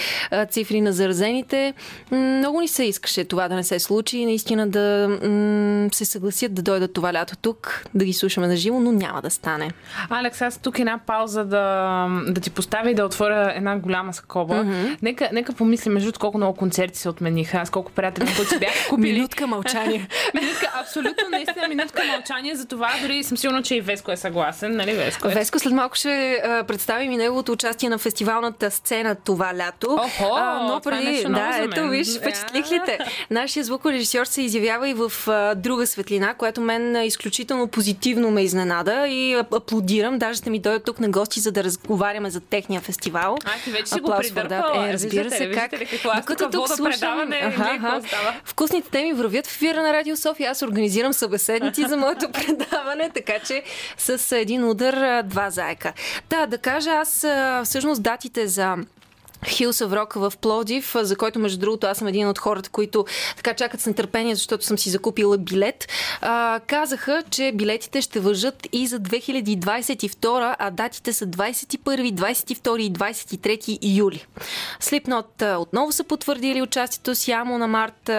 [0.51, 1.75] цифри на заразените.
[2.11, 6.55] Много ни се искаше това да не се случи и наистина да м- се съгласят
[6.55, 9.71] да дойдат това лято тук, да ги слушаме на живо, но няма да стане.
[10.11, 14.55] Алекс, аз тук една пауза да, да ти поставя и да отворя една голяма скоба.
[14.55, 14.99] Mm-hmm.
[15.03, 17.59] Нека, нека помислим, между колко много концерти се отмениха.
[17.59, 19.13] Аз колко приятели, които си бяха купили.
[19.13, 20.09] Минутка мълчание.
[20.35, 22.91] минутка, абсолютно, наистина, минутка мълчание за това.
[23.03, 25.29] Дори съм сигурна, че и Веско е съгласен, нали Веско?
[25.29, 25.35] Е?
[25.35, 29.95] Веско след малко ще а, представим и неговото участие на фестивалната сцена това лято.
[29.95, 32.99] Охо, но това е преди, ново да, ето виж, впечатлих ли те?
[33.31, 38.43] Нашия звукорежисьор се изявява и в а, друга светлина, която мен а, изключително позитивно ме
[38.43, 40.19] изненада и а, аплодирам.
[40.19, 43.37] Даже ще ми дойдат тук на гости, за да разговаряме за техния фестивал.
[43.45, 44.89] А, ти вече си го придърпала.
[44.89, 45.71] Е, разбира се, как.
[45.71, 46.11] какво?
[46.11, 47.33] Аз Докато тук слушам...
[47.33, 48.35] Аха, какво аха.
[48.45, 50.51] Вкусните теми вървят в ефира на Радио София.
[50.51, 53.63] Аз организирам събеседници за моето предаване, така че
[53.99, 55.93] с един удар два заека.
[56.31, 57.27] Да, да кажа аз
[57.65, 58.77] всъщност датите за
[59.45, 62.71] Hills of Rock в Пловдив, а, за който между другото аз съм един от хората,
[62.71, 63.05] които
[63.37, 65.89] така чакат с нетърпение, защото съм си закупила билет.
[66.21, 72.93] А, казаха, че билетите ще въжат и за 2022, а датите са 21, 22 и
[72.93, 74.27] 23 юли.
[75.41, 78.11] А, отново са потвърдили участието си, Амо на март,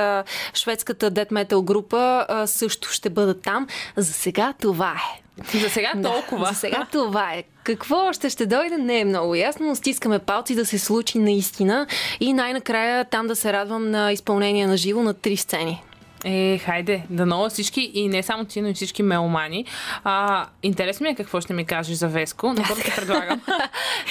[0.53, 3.67] шведската death metal група също ще бъдат там.
[3.97, 5.22] За сега това е.
[5.61, 6.47] За сега толкова.
[6.47, 7.43] За сега това е.
[7.63, 11.87] Какво още ще дойде, не е много ясно, но стискаме палци да се случи наистина
[12.19, 15.83] и най-накрая там да се радвам на изпълнение на живо на три сцени.
[16.25, 19.65] Е, хайде, да нова всички и не само ти, но и всички меломани.
[20.03, 23.41] А, интересно ми е какво ще ми кажеш за Веско, но първо ти предлагам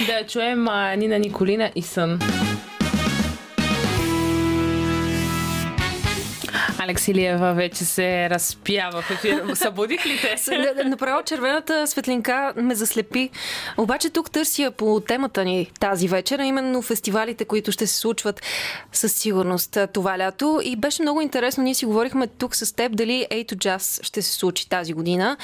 [0.06, 2.18] да чуем а, Нина Николина и Сън.
[6.82, 9.44] Алекс Илиева вече се разпява в ефир.
[9.54, 10.36] Събудих ли те?
[10.38, 10.50] С-
[10.84, 13.30] Направо червената светлинка ме заслепи.
[13.76, 18.42] Обаче тук търся по темата ни тази вечер, а именно фестивалите, които ще се случват
[18.92, 20.60] със сигурност това лято.
[20.64, 21.64] И беше много интересно.
[21.64, 25.36] Ние си говорихме тук с теб дали to Jazz ще се случи тази година.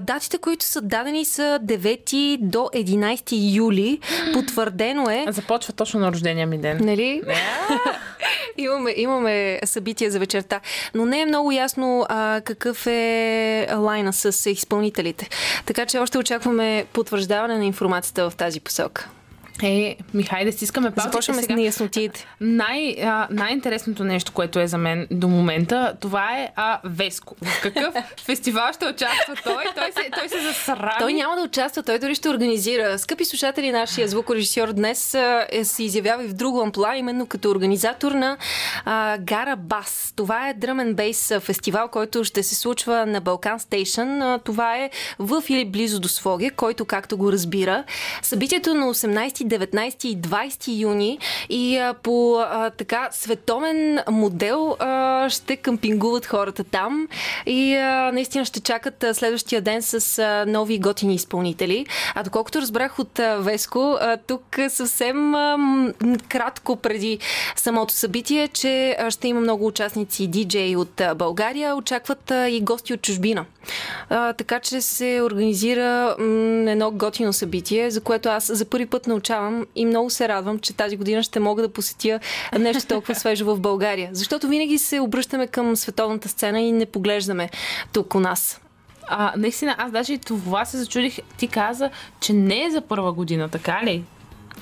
[0.00, 3.98] Датите, които са дадени са 9 до 11 юли.
[4.32, 5.24] Потвърдено е.
[5.28, 6.78] Започва точно на рождения ми ден.
[6.80, 7.22] Нали?
[8.56, 10.60] имаме, имаме събития за вечерта.
[10.94, 15.28] Но не е много ясно а, какъв е лайна с изпълнителите.
[15.66, 19.08] Така че още очакваме потвърждаване на информацията в тази посока.
[19.62, 21.54] Е, ми хайде, стискаме палците Започваме с сега.
[21.54, 22.26] неяснотиите.
[22.40, 27.36] Най, а, най-интересното нещо, което е за мен до момента, това е а, Веско.
[27.42, 27.94] В какъв
[28.24, 29.64] фестивал ще участва той?
[29.74, 30.92] Той се, той се засрами.
[30.98, 32.98] Той няма да участва, той дори ще организира.
[32.98, 37.50] Скъпи слушатели, нашия звукорежисьор днес а, е, се изявява и в друго амплуа, именно като
[37.50, 38.36] организатор на
[38.84, 40.12] а, Гара Бас.
[40.16, 44.40] Това е Drum Bass фестивал, който ще се случва на Балкан Стейшън.
[44.44, 47.84] Това е в или близо до Своге, който както го разбира.
[48.22, 52.44] Събитието на 18, 19 и 20 юни и по
[52.78, 54.76] така световен модел
[55.28, 57.08] ще къмпингуват хората там
[57.46, 57.74] и
[58.12, 61.86] наистина ще чакат следващия ден с нови готини изпълнители.
[62.14, 65.32] А доколкото разбрах от Веско, тук съвсем
[66.28, 67.18] кратко преди
[67.56, 73.44] самото събитие, че ще има много участници диджеи от България, очакват и гости от чужбина.
[74.08, 76.16] Така че се организира
[76.68, 79.31] едно готино събитие, за което аз за първи път научавам
[79.74, 82.20] и много се радвам, че тази година ще мога да посетя
[82.58, 84.10] нещо толкова свежо в България.
[84.12, 87.50] Защото винаги се обръщаме към световната сцена и не поглеждаме
[87.92, 88.60] тук у нас.
[89.08, 91.18] А, наистина, аз даже и това се зачудих.
[91.36, 94.04] Ти каза, че не е за първа година, така ли?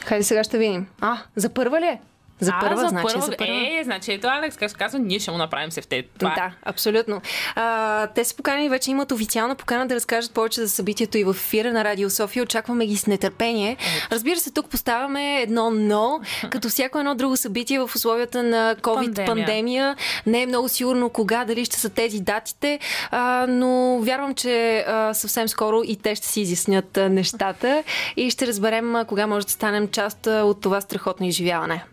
[0.05, 0.87] Хайде сега ще видим.
[1.01, 2.01] А, за първа ли е?
[2.41, 3.27] За а, първа, за значи първа.
[3.27, 3.79] за първа.
[3.81, 6.05] Е, значи ето Алекс, как се казва, ние ще му направим се в те.
[6.19, 6.35] Това.
[6.35, 7.21] Да, абсолютно.
[7.55, 11.31] А, те са поканени, вече имат официална покана да разкажат повече за събитието и в
[11.31, 12.43] ефира на Радио София.
[12.43, 13.77] Очакваме ги с нетърпение.
[14.13, 16.21] Разбира се, тук поставяме едно но,
[16.51, 19.27] като всяко едно друго събитие в условията на COVID-пандемия.
[19.27, 19.97] Пандемия.
[20.27, 22.79] Не е много сигурно кога, дали ще са тези датите,
[23.11, 27.83] а, но вярвам, че а, съвсем скоро и те ще си изяснят нещата
[28.17, 31.85] и ще разберем а, кога може да станем част от това страхотно изживяване.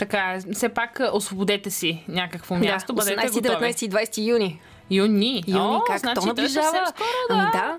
[0.00, 0.52] Така е.
[0.54, 2.92] Все пак а, освободете си някакво място.
[2.92, 3.72] да, бъдете 18, готови.
[3.72, 4.60] 19 и 20 юни.
[4.90, 5.44] Юни.
[5.46, 6.66] Юни, О, как значи то той е наближава.
[6.66, 7.34] съвсем скоро, да.
[7.34, 7.78] Ами да.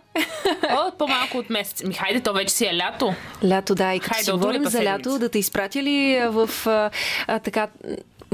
[0.75, 1.83] О, по-малко от месец.
[1.83, 3.13] Ми хайде, то вече си е лято.
[3.49, 3.93] Лято, да.
[3.93, 6.89] И като Хайде, си говорим за лято, да те изпратя ли в а,
[7.27, 7.67] а, така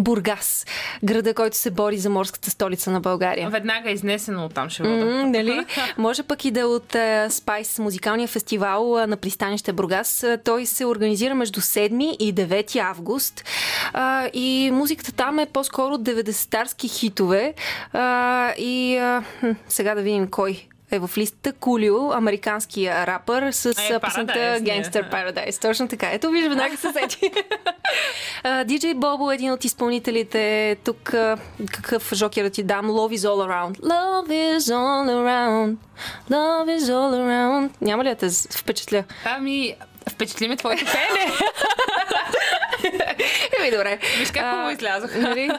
[0.01, 0.65] Бургас,
[1.03, 3.49] града, който се бори за морската столица на България.
[3.49, 4.83] Веднага изнесено от там ще.
[4.83, 5.65] М, Нали?
[5.97, 10.23] Може пък и да е от а, Spice, музикалния фестивал а, на пристанище Бургас.
[10.23, 13.43] А, Той се организира между 7 и 9 август.
[13.93, 17.53] А, и музиката там е по-скоро 90-тарски хитове.
[17.93, 19.23] А, и а,
[19.67, 24.33] сега да видим кой е в листата Кулио, американския рапър с Е, песента.
[24.61, 25.61] Gangster Paradise.
[25.61, 26.09] Точно така.
[26.11, 27.31] Ето, виж, веднага се сети.
[28.45, 30.75] DJ Бобо е един от изпълнителите.
[30.83, 31.13] Тук
[31.71, 32.85] какъв жокер да ти дам?
[32.87, 33.79] Love is all around.
[33.79, 35.75] Love is all around.
[36.31, 37.69] Love is all around.
[37.81, 39.03] Няма ли да те впечатля?
[39.25, 39.75] Ами,
[40.09, 41.31] впечатли ме твоето пеене.
[43.67, 43.99] Еми, добре.
[44.19, 45.15] Виж как А, хубаво излязох.
[45.17, 45.49] Нали?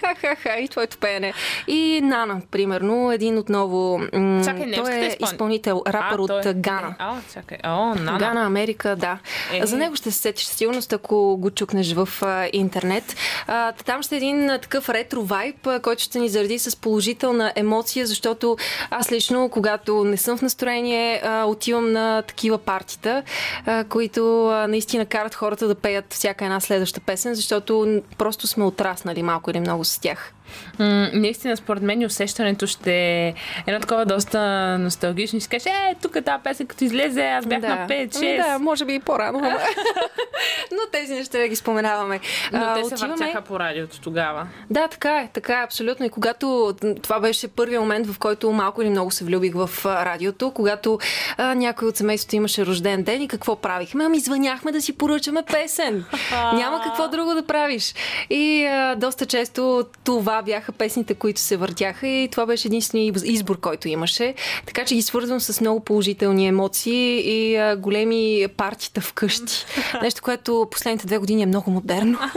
[0.00, 1.32] Ха-ха-ха, и твоето пеене.
[1.66, 3.98] И Нана, примерно, един отново.
[4.12, 6.94] м, Чакай, той е изпълни- изпълнител, рапър А, от той е- Гана.
[7.00, 7.58] О, чакай.
[7.64, 8.18] О, Нана.
[8.18, 9.18] Гана, Америка, да.
[9.52, 9.66] Е.
[9.66, 13.16] За него ще се сетиш сигурност, ако го чукнеш в а, интернет.
[13.46, 16.76] А, там ще е един а, такъв ретро вайб, а, който ще ни заради с
[16.76, 18.56] положителна емоция, защото
[18.90, 23.22] аз лично, когато не съм в настроение, а, отивам на такива партита,
[23.66, 24.14] а, които
[24.48, 29.50] а, наистина карат хората да пеят всяка една следваща песен, защото просто сме отраснали малко
[29.50, 30.32] или много с тях.
[30.78, 33.34] М, наистина, според мен усещането ще е
[33.66, 34.40] едно такова доста
[34.78, 35.40] носталгично.
[35.40, 38.16] Ще кажеш, е, тук тази песен като излезе, аз бях на 5-6.
[38.18, 39.40] Ами да, може би и по-рано.
[40.72, 42.20] Но тези неща да ги споменаваме.
[42.52, 44.46] Но А, те се отиваме- въртяха по радиото тогава.
[44.70, 46.06] Да, така е, така е, абсолютно.
[46.06, 50.50] И когато това беше първият момент, в който малко или много се влюбих в радиото,
[50.50, 50.98] когато
[51.36, 54.04] а, някой от семейството имаше рожден ден и какво правихме?
[54.04, 56.04] Ами звъняхме да си поръчаме песен.
[56.54, 57.94] Няма какво друго да правиш.
[58.30, 63.60] И а, доста често това бяха песните, които се въртяха и това беше единствения избор,
[63.60, 64.34] който имаше.
[64.66, 69.64] Така че ги свързвам с много положителни емоции и а, големи партита вкъщи.
[70.02, 72.18] Нещо, което последните две години е много модерно.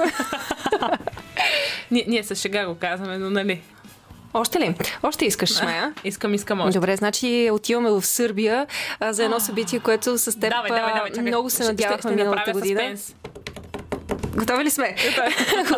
[1.92, 3.62] Ние, ние с шега го казваме, но нали.
[4.34, 4.76] Още ли?
[5.04, 5.94] Още искаш, Смея?
[6.04, 6.74] Искам, искам още.
[6.74, 8.68] Добре, значи отиваме в Сърбия
[9.00, 11.24] а, за едно събитие, което с теб Давай, давай, давай, чакай.
[11.24, 12.80] много се надявахме миналата година.
[12.80, 13.16] съспенс.
[14.38, 14.96] Готови ли сме?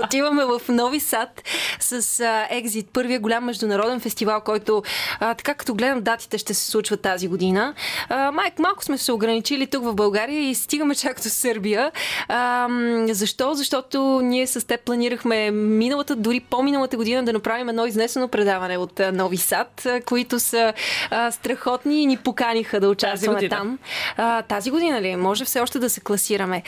[0.03, 1.43] Отиваме в Нови Сад
[1.80, 4.84] с Екзит, първия голям международен фестивал, който
[5.20, 7.74] а, така като гледам датите ще се случва тази година.
[8.10, 11.91] А, майк, малко сме се ограничили тук в България и стигаме чак до Сърбия.
[12.28, 12.68] А,
[13.12, 13.53] защо?
[13.53, 19.01] Защото ние с теб планирахме миналата, дори по-миналата година да направим едно изнесено предаване от
[19.14, 20.74] Нови Сад, които са
[21.12, 23.80] а, страхотни и ни поканиха да участваме там.
[24.18, 25.16] А, тази година ли?
[25.16, 26.64] Може все още да се класираме.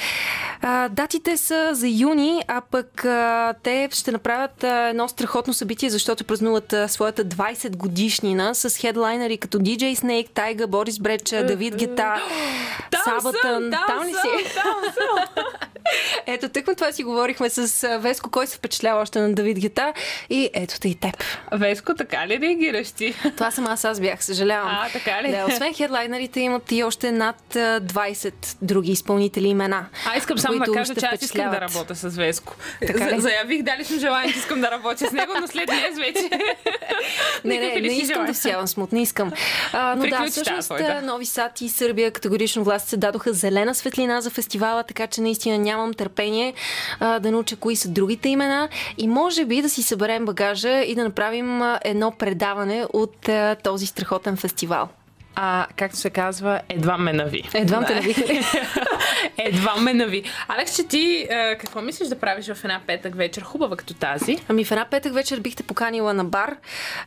[0.62, 5.90] А, датите са за юни, а пък а, те ще направят а, едно страхотно събитие,
[5.90, 11.76] защото празнуват а, своята 20 годишнина с хедлайнери като DJ Snake, Тайга, Борис Бреча, Давид
[11.76, 12.22] Гета,
[13.04, 13.72] Сабатън.
[13.88, 14.54] Там, ли съм, си?
[14.56, 15.46] там съм.
[16.28, 19.94] Ето, тъкмо това си говорихме с Веско, кой се впечатлява още на Давид Гета
[20.30, 21.24] и ето те и теб.
[21.52, 23.16] Веско, така ли реагираш ти?
[23.36, 24.70] Това съм аз, аз бях, съжалявам.
[24.72, 25.32] А, така ли?
[25.32, 29.86] Да, освен хедлайнерите имат и още над а, 20 други изпълнители имена.
[30.14, 31.60] А, искам само да кажа, че аз искам да.
[31.76, 32.56] Работя с Веско.
[32.88, 33.16] Така ли?
[33.16, 36.30] За- Заявих, дали съм желание, че искам да работя с него, но след днес вече.
[37.44, 39.32] Не, не, не си искам да всявам смут, не искам.
[39.74, 41.06] А, но да, Приключи всъщност тази твоята.
[41.06, 45.94] Нови Сад и Сърбия категорично властите дадоха зелена светлина за фестивала, така че наистина нямам
[45.94, 46.54] търпение
[47.00, 50.96] а, да науча кои са другите имена и може би да си съберем багажа и
[50.96, 54.90] да направим едно предаване от а, този страхотен фестивал.
[55.36, 57.50] А, както се казва, едва ме нави.
[57.54, 58.18] Едва те навих.
[59.38, 60.24] Едва ме нави.
[60.48, 64.38] Алекс, че ти а, какво мислиш да правиш в една петък вечер, хубава като тази?
[64.48, 66.56] Ами в една петък вечер бих те поканила на бар,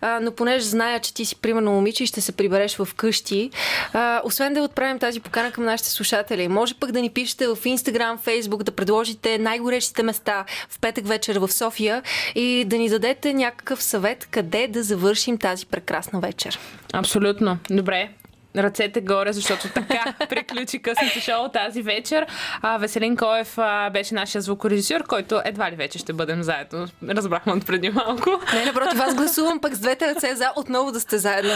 [0.01, 3.51] а, но понеже зная, че ти си примерно момиче и ще се прибереш в къщи,
[3.92, 7.56] а, освен да отправим тази покана към нашите слушатели, може пък да ни пишете в
[7.56, 12.02] Instagram, Facebook, да предложите най-горещите места в петък вечер в София
[12.34, 16.59] и да ни дадете някакъв съвет къде да завършим тази прекрасна вечер.
[16.92, 17.59] Абсолютно.
[17.70, 18.13] Добре.
[18.56, 22.26] Ръцете горе, защото така приключи късното шоу тази вечер.
[22.62, 26.86] А, Веселин Коев а, беше нашия звукорежисьор, който едва ли вече ще бъдем заедно.
[27.09, 28.31] Разбрахме от преди малко.
[28.55, 31.52] Не, напротив, аз гласувам пък с двете ръце за отново да сте заедно.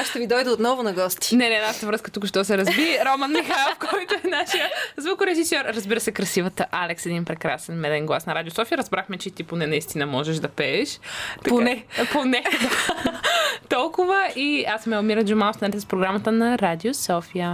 [0.00, 1.36] Аз ще ви дойда отново на гости.
[1.36, 2.98] Не, не, нашата връзка тук що се разби.
[3.06, 5.64] Роман Михайлов, който е нашия звукорежисьор.
[5.64, 8.78] Разбира се, красивата Алекс, един прекрасен меден глас на Радио София.
[8.78, 11.00] Разбрахме, че ти поне наистина можеш да пееш.
[11.44, 11.84] Така, Поне.
[12.12, 12.70] Поне, да.
[13.68, 17.50] Толкова и аз ме Елмира Джумал, с програмата на Радио София.